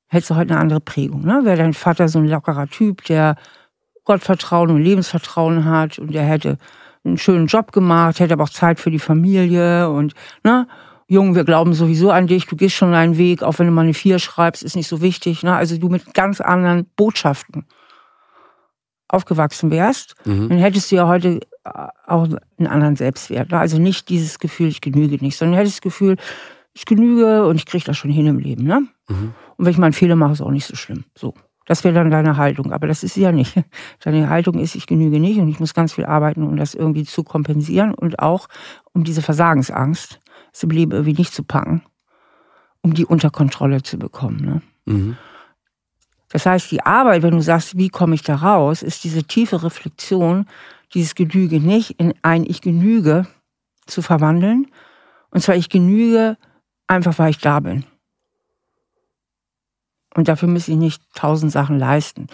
[0.08, 1.24] hättest du heute eine andere Prägung.
[1.24, 1.42] Ne?
[1.44, 3.36] Wäre dein Vater so ein lockerer Typ, der
[4.06, 6.58] Gottvertrauen und Lebensvertrauen hat und der hätte
[7.04, 10.68] einen schönen Job gemacht, hätte aber auch Zeit für die Familie und, ne?
[11.12, 13.82] Jung, wir glauben sowieso an dich, du gehst schon deinen Weg, auch wenn du mal
[13.82, 15.42] eine Vier schreibst, ist nicht so wichtig.
[15.42, 15.56] Ne?
[15.56, 17.66] Also du mit ganz anderen Botschaften
[19.08, 20.50] aufgewachsen wärst, mhm.
[20.50, 22.30] dann hättest du ja heute äh, auch
[22.60, 23.50] einen anderen Selbstwert.
[23.50, 23.58] Ne?
[23.58, 26.16] Also nicht dieses Gefühl, ich genüge nicht, sondern hättest das Gefühl,
[26.74, 28.66] ich genüge und ich kriege das schon hin im Leben.
[28.66, 28.82] Ne?
[29.08, 29.34] Mhm.
[29.58, 31.06] Und wenn ich mal einen Fehler mache, ist auch nicht so schlimm.
[31.18, 31.34] So.
[31.70, 32.74] Das wäre dann deine Haltung.
[32.74, 33.54] Aber das ist sie ja nicht.
[34.00, 37.04] Deine Haltung ist, ich genüge nicht und ich muss ganz viel arbeiten, um das irgendwie
[37.04, 38.48] zu kompensieren und auch
[38.92, 40.20] um diese Versagensangst
[40.52, 41.84] es im Leben irgendwie nicht zu packen,
[42.82, 44.40] um die unter Kontrolle zu bekommen.
[44.44, 44.62] Ne?
[44.86, 45.18] Mhm.
[46.30, 49.62] Das heißt, die Arbeit, wenn du sagst, wie komme ich da raus, ist diese tiefe
[49.62, 50.48] Reflexion,
[50.96, 53.28] dieses Genüge nicht in ein Ich genüge
[53.86, 54.66] zu verwandeln.
[55.30, 56.36] Und zwar ich genüge
[56.88, 57.86] einfach, weil ich da bin.
[60.16, 62.28] Und dafür muss ich nicht tausend Sachen leisten.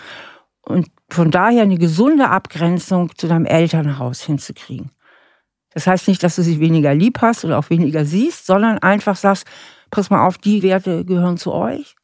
[0.62, 4.92] Und von daher eine gesunde Abgrenzung zu deinem Elternhaus hinzukriegen.
[5.72, 9.18] Das heißt nicht, dass du sie weniger lieb hast oder auch weniger siehst, sondern einfach
[9.18, 9.46] sagst,
[9.92, 11.96] pass mal auf, die Werte gehören zu euch.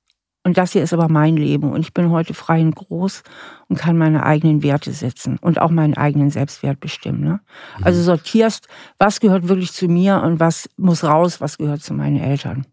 [0.44, 1.72] Und das hier ist aber mein Leben.
[1.72, 3.24] Und ich bin heute frei und groß
[3.68, 7.22] und kann meine eigenen Werte setzen und auch meinen eigenen Selbstwert bestimmen.
[7.22, 7.40] Ne?
[7.78, 7.84] Mhm.
[7.84, 8.68] Also sortierst,
[8.98, 12.66] was gehört wirklich zu mir und was muss raus, was gehört zu meinen Eltern.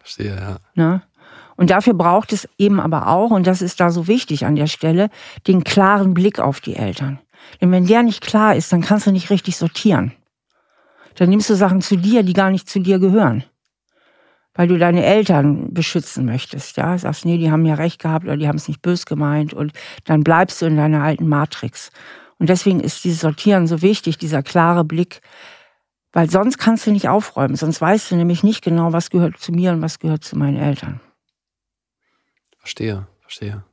[0.00, 0.58] Verstehe, ja.
[0.74, 1.02] Ne?
[1.58, 4.68] Und dafür braucht es eben aber auch, und das ist da so wichtig an der
[4.68, 5.10] Stelle,
[5.48, 7.18] den klaren Blick auf die Eltern.
[7.60, 10.12] Denn wenn der nicht klar ist, dann kannst du nicht richtig sortieren.
[11.16, 13.42] Dann nimmst du Sachen zu dir, die gar nicht zu dir gehören.
[14.54, 16.96] Weil du deine Eltern beschützen möchtest, ja.
[16.96, 19.72] Sagst, nee, die haben ja recht gehabt oder die haben es nicht bös gemeint und
[20.04, 21.90] dann bleibst du in deiner alten Matrix.
[22.38, 25.22] Und deswegen ist dieses Sortieren so wichtig, dieser klare Blick,
[26.12, 27.56] weil sonst kannst du nicht aufräumen.
[27.56, 30.56] Sonst weißt du nämlich nicht genau, was gehört zu mir und was gehört zu meinen
[30.56, 31.00] Eltern.
[32.68, 33.64] Verstehe, verstehe.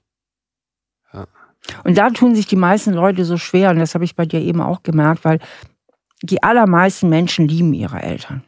[1.84, 4.40] Und da tun sich die meisten Leute so schwer, und das habe ich bei dir
[4.40, 5.40] eben auch gemerkt, weil
[6.22, 8.44] die allermeisten Menschen lieben ihre Eltern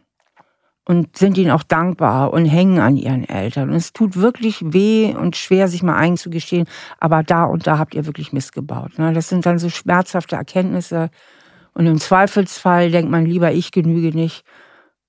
[0.85, 3.71] und sind ihnen auch dankbar und hängen an ihren Eltern.
[3.71, 6.65] Und es tut wirklich weh und schwer, sich mal einzugestehen,
[6.97, 8.97] aber da und da habt ihr wirklich missgebaut.
[8.97, 9.11] Ne?
[9.11, 11.09] Das sind dann so schmerzhafte Erkenntnisse.
[11.73, 14.45] Und im Zweifelsfall denkt man lieber, ich genüge nicht,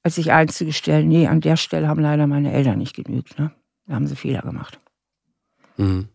[0.03, 3.39] als sich einzugestellen, nee, an der Stelle haben leider meine Eltern nicht genügt.
[3.39, 3.53] Ne?
[3.87, 4.81] Da haben sie Fehler gemacht.
[5.79, 6.09] Mhm.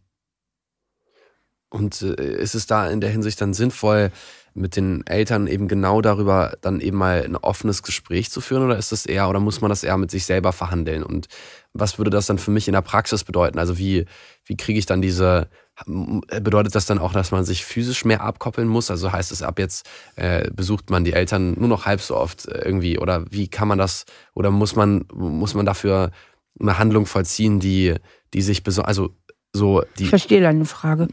[1.69, 4.11] Und äh, ist es da in der Hinsicht dann sinnvoll,
[4.55, 8.77] mit den Eltern eben genau darüber dann eben mal ein offenes Gespräch zu führen oder
[8.77, 11.27] ist das eher oder muss man das eher mit sich selber verhandeln und
[11.73, 13.57] was würde das dann für mich in der Praxis bedeuten?
[13.57, 14.05] Also wie,
[14.45, 15.49] wie kriege ich dann diese,
[15.87, 18.91] bedeutet das dann auch, dass man sich physisch mehr abkoppeln muss?
[18.91, 22.45] Also heißt es ab jetzt äh, besucht man die Eltern nur noch halb so oft
[22.45, 24.05] irgendwie oder wie kann man das
[24.35, 26.11] oder muss man, muss man dafür
[26.59, 27.95] eine Handlung vollziehen, die,
[28.35, 29.15] die sich, also
[29.53, 30.03] so die.
[30.03, 31.07] Ich verstehe deine Frage.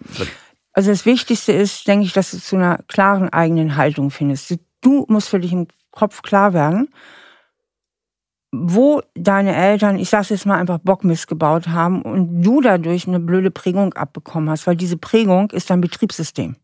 [0.72, 4.58] Also das Wichtigste ist, denke ich, dass du zu einer klaren eigenen Haltung findest.
[4.80, 6.88] Du musst für dich im Kopf klar werden,
[8.52, 13.20] wo deine Eltern, ich sag's jetzt mal einfach Bockmist gebaut haben und du dadurch eine
[13.20, 16.56] blöde Prägung abbekommen hast, weil diese Prägung ist dein Betriebssystem.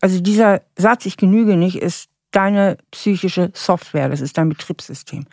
[0.00, 5.26] Also dieser Satz, ich genüge nicht, ist deine psychische Software, das ist dein Betriebssystem.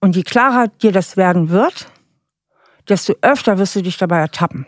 [0.00, 1.90] Und je klarer dir das werden wird,
[2.88, 4.66] desto öfter wirst du dich dabei ertappen.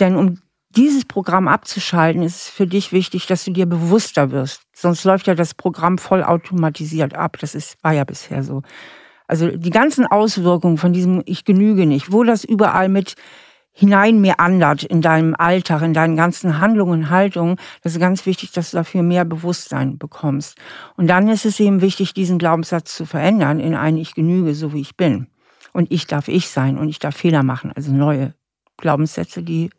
[0.00, 0.38] Denn um
[0.70, 4.62] dieses Programm abzuschalten, ist es für dich wichtig, dass du dir bewusster wirst.
[4.74, 7.36] Sonst läuft ja das Programm voll automatisiert ab.
[7.40, 8.62] Das ist, war ja bisher so.
[9.26, 13.14] Also die ganzen Auswirkungen von diesem Ich genüge nicht, wo das überall mit
[13.72, 18.52] hinein mir andert in deinem Alltag, in deinen ganzen Handlungen, Haltungen, das ist ganz wichtig,
[18.52, 20.58] dass du dafür mehr Bewusstsein bekommst.
[20.96, 24.74] Und dann ist es eben wichtig, diesen Glaubenssatz zu verändern in einen Ich genüge, so
[24.74, 25.26] wie ich bin.
[25.72, 28.34] Und ich darf ich sein und ich darf Fehler machen, also neue
[28.76, 29.70] Glaubenssätze, die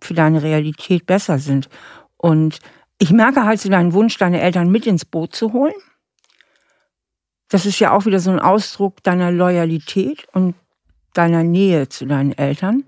[0.00, 1.68] für deine Realität besser sind.
[2.16, 2.60] Und
[2.98, 5.74] ich merke halt so deinen Wunsch, deine Eltern mit ins Boot zu holen.
[7.48, 10.54] Das ist ja auch wieder so ein Ausdruck deiner Loyalität und
[11.14, 12.84] deiner Nähe zu deinen Eltern.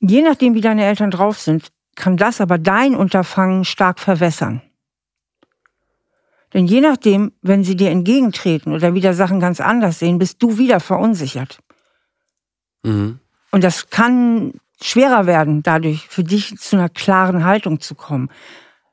[0.00, 4.62] Je nachdem, wie deine Eltern drauf sind, kann das aber dein Unterfangen stark verwässern.
[6.52, 10.58] Denn je nachdem, wenn sie dir entgegentreten oder wieder Sachen ganz anders sehen, bist du
[10.58, 11.60] wieder verunsichert.
[12.82, 13.20] Mhm.
[13.52, 18.30] Und das kann schwerer werden, dadurch für dich zu einer klaren Haltung zu kommen.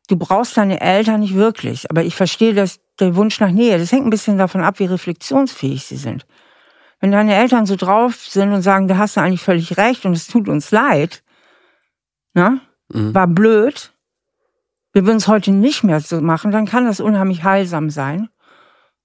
[0.08, 3.78] Du brauchst deine Eltern nicht wirklich, aber ich verstehe das, der Wunsch nach Nähe.
[3.78, 6.26] Das hängt ein bisschen davon ab, wie reflexionsfähig sie sind.
[6.99, 10.14] Wenn deine Eltern so drauf sind und sagen, da hast du eigentlich völlig recht und
[10.14, 11.24] es tut uns leid,
[12.34, 12.60] ne?
[12.89, 13.14] Mhm.
[13.14, 13.91] war blöd,
[14.98, 18.30] wir würden es heute nicht mehr so machen, dann kann das unheimlich heilsam sein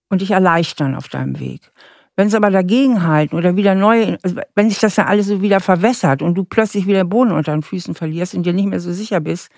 [0.08, 1.70] und dich erleichtern auf deinem Weg.
[2.16, 5.42] Wenn es aber dagegen halten oder wieder neu, also wenn sich das dann alles so
[5.42, 8.80] wieder verwässert und du plötzlich wieder Boden unter den Füßen verlierst und dir nicht mehr
[8.80, 9.50] so sicher bist,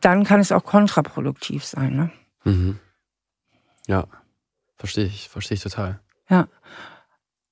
[0.00, 1.94] dann kann es auch kontraproduktiv sein.
[1.94, 2.10] Ne?
[2.42, 2.80] Mhm.
[3.86, 4.08] Ja,
[4.76, 6.00] verstehe ich, verstehe ich total.
[6.28, 6.48] Ja.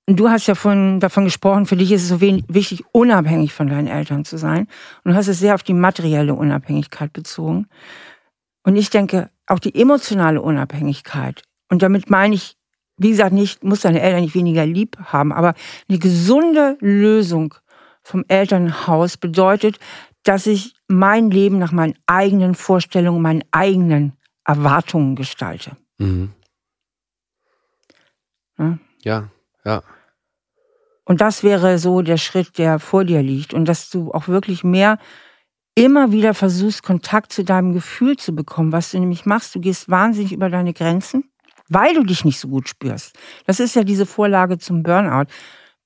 [0.06, 3.88] Du hast ja von, davon gesprochen, für dich ist es so wichtig, unabhängig von deinen
[3.88, 4.68] Eltern zu sein.
[5.02, 7.68] Und du hast es sehr auf die materielle Unabhängigkeit bezogen.
[8.64, 11.42] Und ich denke, auch die emotionale Unabhängigkeit.
[11.70, 12.56] Und damit meine ich
[12.96, 15.54] wie gesagt, nicht, muss deine Eltern nicht weniger lieb haben, aber
[15.88, 17.54] eine gesunde Lösung
[18.02, 19.78] vom Elternhaus bedeutet,
[20.22, 24.12] dass ich mein Leben nach meinen eigenen Vorstellungen, meinen eigenen
[24.44, 25.76] Erwartungen gestalte.
[25.98, 26.32] Mhm.
[28.58, 28.78] Ja?
[29.02, 29.28] ja,
[29.64, 29.82] ja.
[31.04, 33.54] Und das wäre so der Schritt, der vor dir liegt.
[33.54, 34.98] Und dass du auch wirklich mehr
[35.74, 38.72] immer wieder versuchst, Kontakt zu deinem Gefühl zu bekommen.
[38.72, 41.24] Was du nämlich machst, du gehst wahnsinnig über deine Grenzen
[41.68, 43.16] weil du dich nicht so gut spürst.
[43.46, 45.30] Das ist ja diese Vorlage zum Burnout.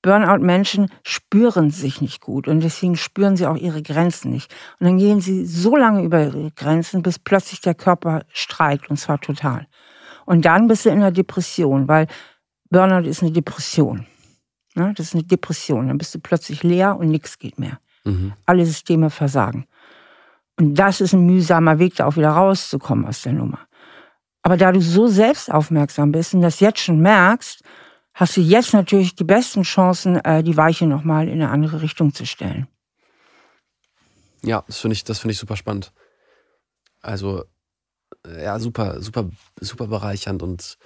[0.01, 4.53] Burnout-Menschen spüren sich nicht gut und deswegen spüren sie auch ihre Grenzen nicht.
[4.79, 8.97] Und dann gehen sie so lange über ihre Grenzen, bis plötzlich der Körper streikt und
[8.97, 9.67] zwar total.
[10.25, 12.07] Und dann bist du in der Depression, weil
[12.69, 14.05] Burnout ist eine Depression.
[14.79, 14.93] Ne?
[14.95, 15.87] Das ist eine Depression.
[15.87, 17.79] Dann bist du plötzlich leer und nichts geht mehr.
[18.05, 18.33] Mhm.
[18.45, 19.67] Alle Systeme versagen.
[20.57, 23.59] Und das ist ein mühsamer Weg, da auch wieder rauszukommen aus der Nummer.
[24.41, 27.61] Aber da du so selbstaufmerksam bist und das jetzt schon merkst,
[28.13, 32.13] hast du jetzt natürlich die besten Chancen, äh, die Weiche nochmal in eine andere Richtung
[32.13, 32.67] zu stellen.
[34.41, 35.91] Ja, das finde ich, das ich super spannend.
[37.01, 37.43] Also,
[38.25, 40.77] äh, ja, super, super, super bereichernd und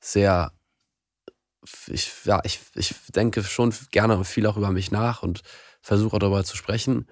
[0.00, 0.52] sehr,
[1.88, 5.42] ich, ja, ich, ich denke schon gerne viel auch über mich nach und
[5.82, 7.06] versuche darüber zu sprechen.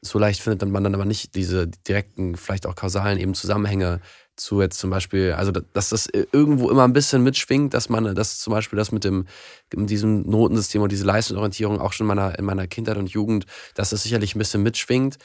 [0.00, 4.00] So leicht findet man dann aber nicht diese direkten, vielleicht auch kausalen eben Zusammenhänge
[4.36, 8.38] zu jetzt zum Beispiel, also dass das irgendwo immer ein bisschen mitschwingt, dass man, dass
[8.38, 9.26] zum Beispiel das mit dem,
[9.74, 13.46] mit diesem Notensystem und diese Leistungsorientierung auch schon in meiner, in meiner Kindheit und Jugend,
[13.74, 15.18] dass das sicherlich ein bisschen mitschwingt.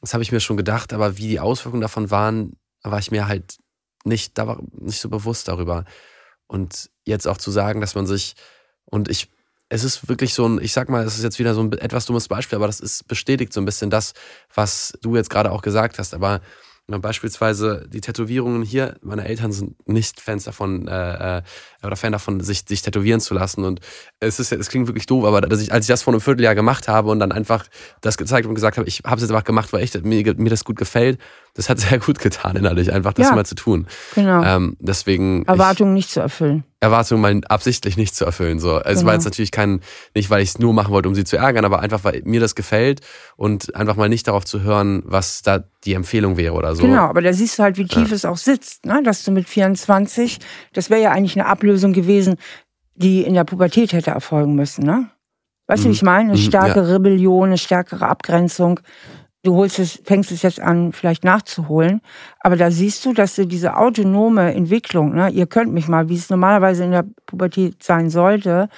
[0.00, 3.26] Das habe ich mir schon gedacht, aber wie die Auswirkungen davon waren, war ich mir
[3.26, 3.58] halt
[4.04, 5.84] nicht, da war nicht so bewusst darüber.
[6.46, 8.34] Und jetzt auch zu sagen, dass man sich,
[8.84, 9.30] und ich,
[9.68, 12.06] es ist wirklich so ein, ich sag mal, es ist jetzt wieder so ein etwas
[12.06, 14.14] dummes Beispiel, aber das ist bestätigt so ein bisschen das,
[14.54, 16.14] was du jetzt gerade auch gesagt hast.
[16.14, 16.40] Aber
[16.88, 21.42] Beispielsweise die Tätowierungen hier, meine Eltern sind nicht Fans davon äh, äh,
[21.82, 23.64] oder Fan davon, sich, sich tätowieren zu lassen.
[23.64, 23.80] Und
[24.20, 26.86] es ist es klingt wirklich doof, aber ich, als ich das vor einem Vierteljahr gemacht
[26.86, 27.66] habe und dann einfach
[28.02, 30.50] das gezeigt und gesagt habe, ich habe es jetzt einfach gemacht, weil ich, mir, mir
[30.50, 31.18] das gut gefällt,
[31.56, 33.86] das hat sehr gut getan innerlich, einfach das ja, mal zu tun.
[34.14, 34.42] Genau.
[34.42, 35.44] Ähm, deswegen.
[35.46, 36.64] Erwartungen nicht zu erfüllen.
[36.80, 38.58] Erwartungen mal absichtlich nicht zu erfüllen.
[38.58, 38.78] So.
[38.78, 39.06] Es genau.
[39.06, 39.80] war jetzt natürlich kein,
[40.14, 42.40] nicht weil ich es nur machen wollte, um sie zu ärgern, aber einfach, weil mir
[42.40, 43.00] das gefällt
[43.36, 46.82] und einfach mal nicht darauf zu hören, was da die Empfehlung wäre oder so.
[46.82, 48.14] Genau, aber da siehst du halt, wie tief ja.
[48.14, 49.02] es auch sitzt, ne?
[49.02, 50.38] dass du mit 24,
[50.74, 52.36] das wäre ja eigentlich eine Ablösung gewesen,
[52.94, 54.84] die in der Pubertät hätte erfolgen müssen.
[54.84, 55.08] Ne?
[55.68, 55.84] Weißt mhm.
[55.84, 56.32] du, wie ich meine?
[56.32, 56.86] Eine mhm, starke ja.
[56.86, 58.80] Rebellion, eine stärkere Abgrenzung
[59.46, 62.00] du holst es, fängst es jetzt an, vielleicht nachzuholen.
[62.40, 66.16] Aber da siehst du, dass du diese autonome Entwicklung, ne, ihr könnt mich mal, wie
[66.16, 68.68] es normalerweise in der Pubertät sein sollte,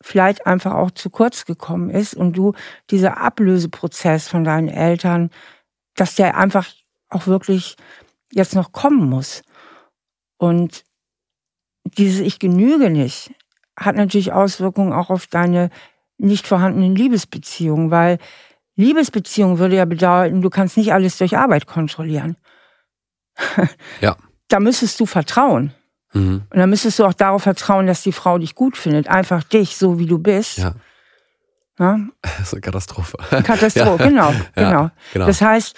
[0.00, 2.54] vielleicht einfach auch zu kurz gekommen ist und du
[2.90, 5.30] dieser Ablöseprozess von deinen Eltern,
[5.96, 6.68] dass der einfach
[7.10, 7.76] auch wirklich
[8.32, 9.42] jetzt noch kommen muss.
[10.38, 10.84] Und
[11.84, 13.32] dieses Ich genüge nicht
[13.76, 15.70] hat natürlich Auswirkungen auch auf deine
[16.18, 18.18] nicht vorhandenen Liebesbeziehungen, weil
[18.78, 22.36] Liebesbeziehung würde ja bedeuten, du kannst nicht alles durch Arbeit kontrollieren.
[24.00, 24.16] Ja.
[24.48, 25.74] Da müsstest du vertrauen.
[26.14, 26.42] Mhm.
[26.48, 29.08] Und dann müsstest du auch darauf vertrauen, dass die Frau dich gut findet.
[29.08, 30.58] Einfach dich, so wie du bist.
[30.58, 30.74] Ja.
[31.78, 32.00] ja?
[32.22, 33.18] Das ist eine Katastrophe.
[33.42, 34.08] Katastrophe, ja.
[34.08, 34.90] genau, genau.
[35.12, 35.26] genau.
[35.26, 35.76] Das heißt,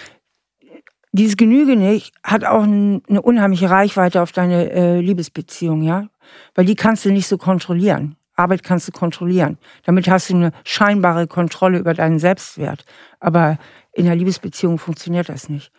[1.11, 6.07] dieses Genüge nicht hat auch eine unheimliche Reichweite auf deine äh, Liebesbeziehung, ja.
[6.55, 8.15] Weil die kannst du nicht so kontrollieren.
[8.35, 9.57] Arbeit kannst du kontrollieren.
[9.83, 12.85] Damit hast du eine scheinbare Kontrolle über deinen Selbstwert.
[13.19, 13.57] Aber
[13.93, 15.71] in der Liebesbeziehung funktioniert das nicht.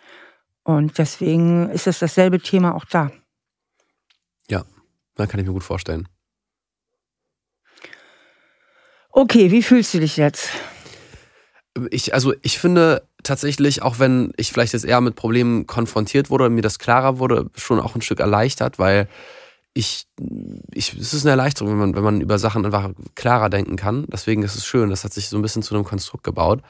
[0.64, 3.11] Und deswegen ist es dasselbe Thema auch da.
[4.48, 4.64] Ja,
[5.16, 6.09] dann kann ich mir gut vorstellen.
[9.11, 10.50] Okay, wie fühlst du dich jetzt?
[11.90, 16.46] Ich, also ich finde tatsächlich, auch wenn ich vielleicht jetzt eher mit Problemen konfrontiert wurde
[16.46, 19.09] und mir das klarer wurde, schon auch ein Stück erleichtert, weil
[19.75, 20.07] ich,
[20.73, 24.07] ich, es ist eine Erleichterung, wenn man, wenn man über Sachen einfach klarer denken kann.
[24.12, 26.62] Deswegen ist es schön, das hat sich so ein bisschen zu einem Konstrukt gebaut.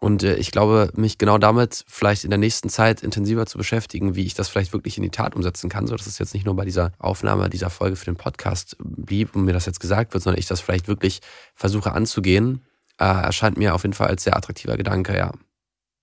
[0.00, 4.16] Und äh, ich glaube, mich genau damit vielleicht in der nächsten Zeit intensiver zu beschäftigen,
[4.16, 6.46] wie ich das vielleicht wirklich in die Tat umsetzen kann, so dass es jetzt nicht
[6.46, 10.12] nur bei dieser Aufnahme dieser Folge für den Podcast blieb und mir das jetzt gesagt
[10.12, 11.20] wird, sondern ich das vielleicht wirklich
[11.54, 12.64] versuche anzugehen,
[12.98, 15.32] äh, erscheint mir auf jeden Fall als sehr attraktiver Gedanke, ja.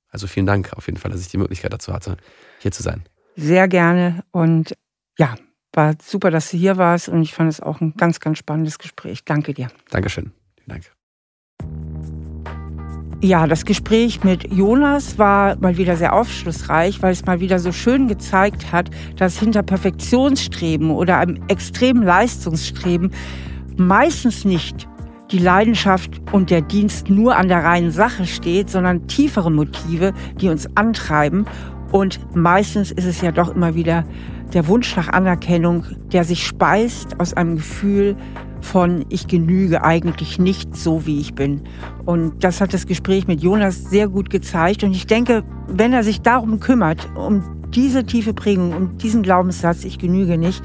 [0.09, 2.17] Also vielen Dank auf jeden Fall, dass ich die Möglichkeit dazu hatte,
[2.59, 3.03] hier zu sein.
[3.35, 4.75] Sehr gerne und
[5.17, 5.35] ja,
[5.73, 8.77] war super, dass du hier warst und ich fand es auch ein ganz, ganz spannendes
[8.77, 9.23] Gespräch.
[9.23, 9.69] Danke dir.
[9.89, 10.31] Dankeschön.
[10.55, 10.91] Vielen Dank.
[13.23, 17.71] Ja, das Gespräch mit Jonas war mal wieder sehr aufschlussreich, weil es mal wieder so
[17.71, 23.11] schön gezeigt hat, dass hinter Perfektionsstreben oder einem extremen Leistungsstreben
[23.77, 24.87] meistens nicht
[25.29, 30.49] die Leidenschaft und der Dienst nur an der reinen Sache steht, sondern tiefere Motive, die
[30.49, 31.45] uns antreiben.
[31.91, 34.03] Und meistens ist es ja doch immer wieder
[34.53, 38.15] der Wunsch nach Anerkennung, der sich speist aus einem Gefühl
[38.61, 41.61] von ich genüge eigentlich nicht so, wie ich bin.
[42.05, 44.83] Und das hat das Gespräch mit Jonas sehr gut gezeigt.
[44.83, 49.83] Und ich denke, wenn er sich darum kümmert, um diese tiefe Prägung, um diesen Glaubenssatz,
[49.83, 50.61] ich genüge nicht,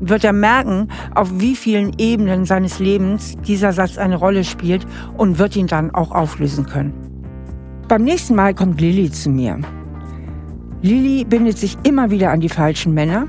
[0.00, 5.38] wird er merken, auf wie vielen Ebenen seines Lebens dieser Satz eine Rolle spielt und
[5.38, 6.92] wird ihn dann auch auflösen können.
[7.88, 9.60] Beim nächsten Mal kommt Lilly zu mir.
[10.84, 13.26] Lilly bindet sich immer wieder an die falschen Männer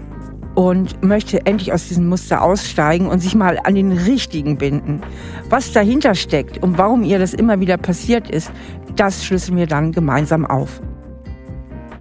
[0.56, 5.02] und möchte endlich aus diesem Muster aussteigen und sich mal an den richtigen binden.
[5.50, 8.52] Was dahinter steckt und warum ihr das immer wieder passiert ist,
[8.98, 10.82] das schlüsseln wir dann gemeinsam auf.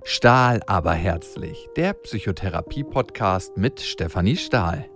[0.02, 4.86] Stahl aber herzlich, der Psychotherapie-Podcast mit Stefanie Stahl.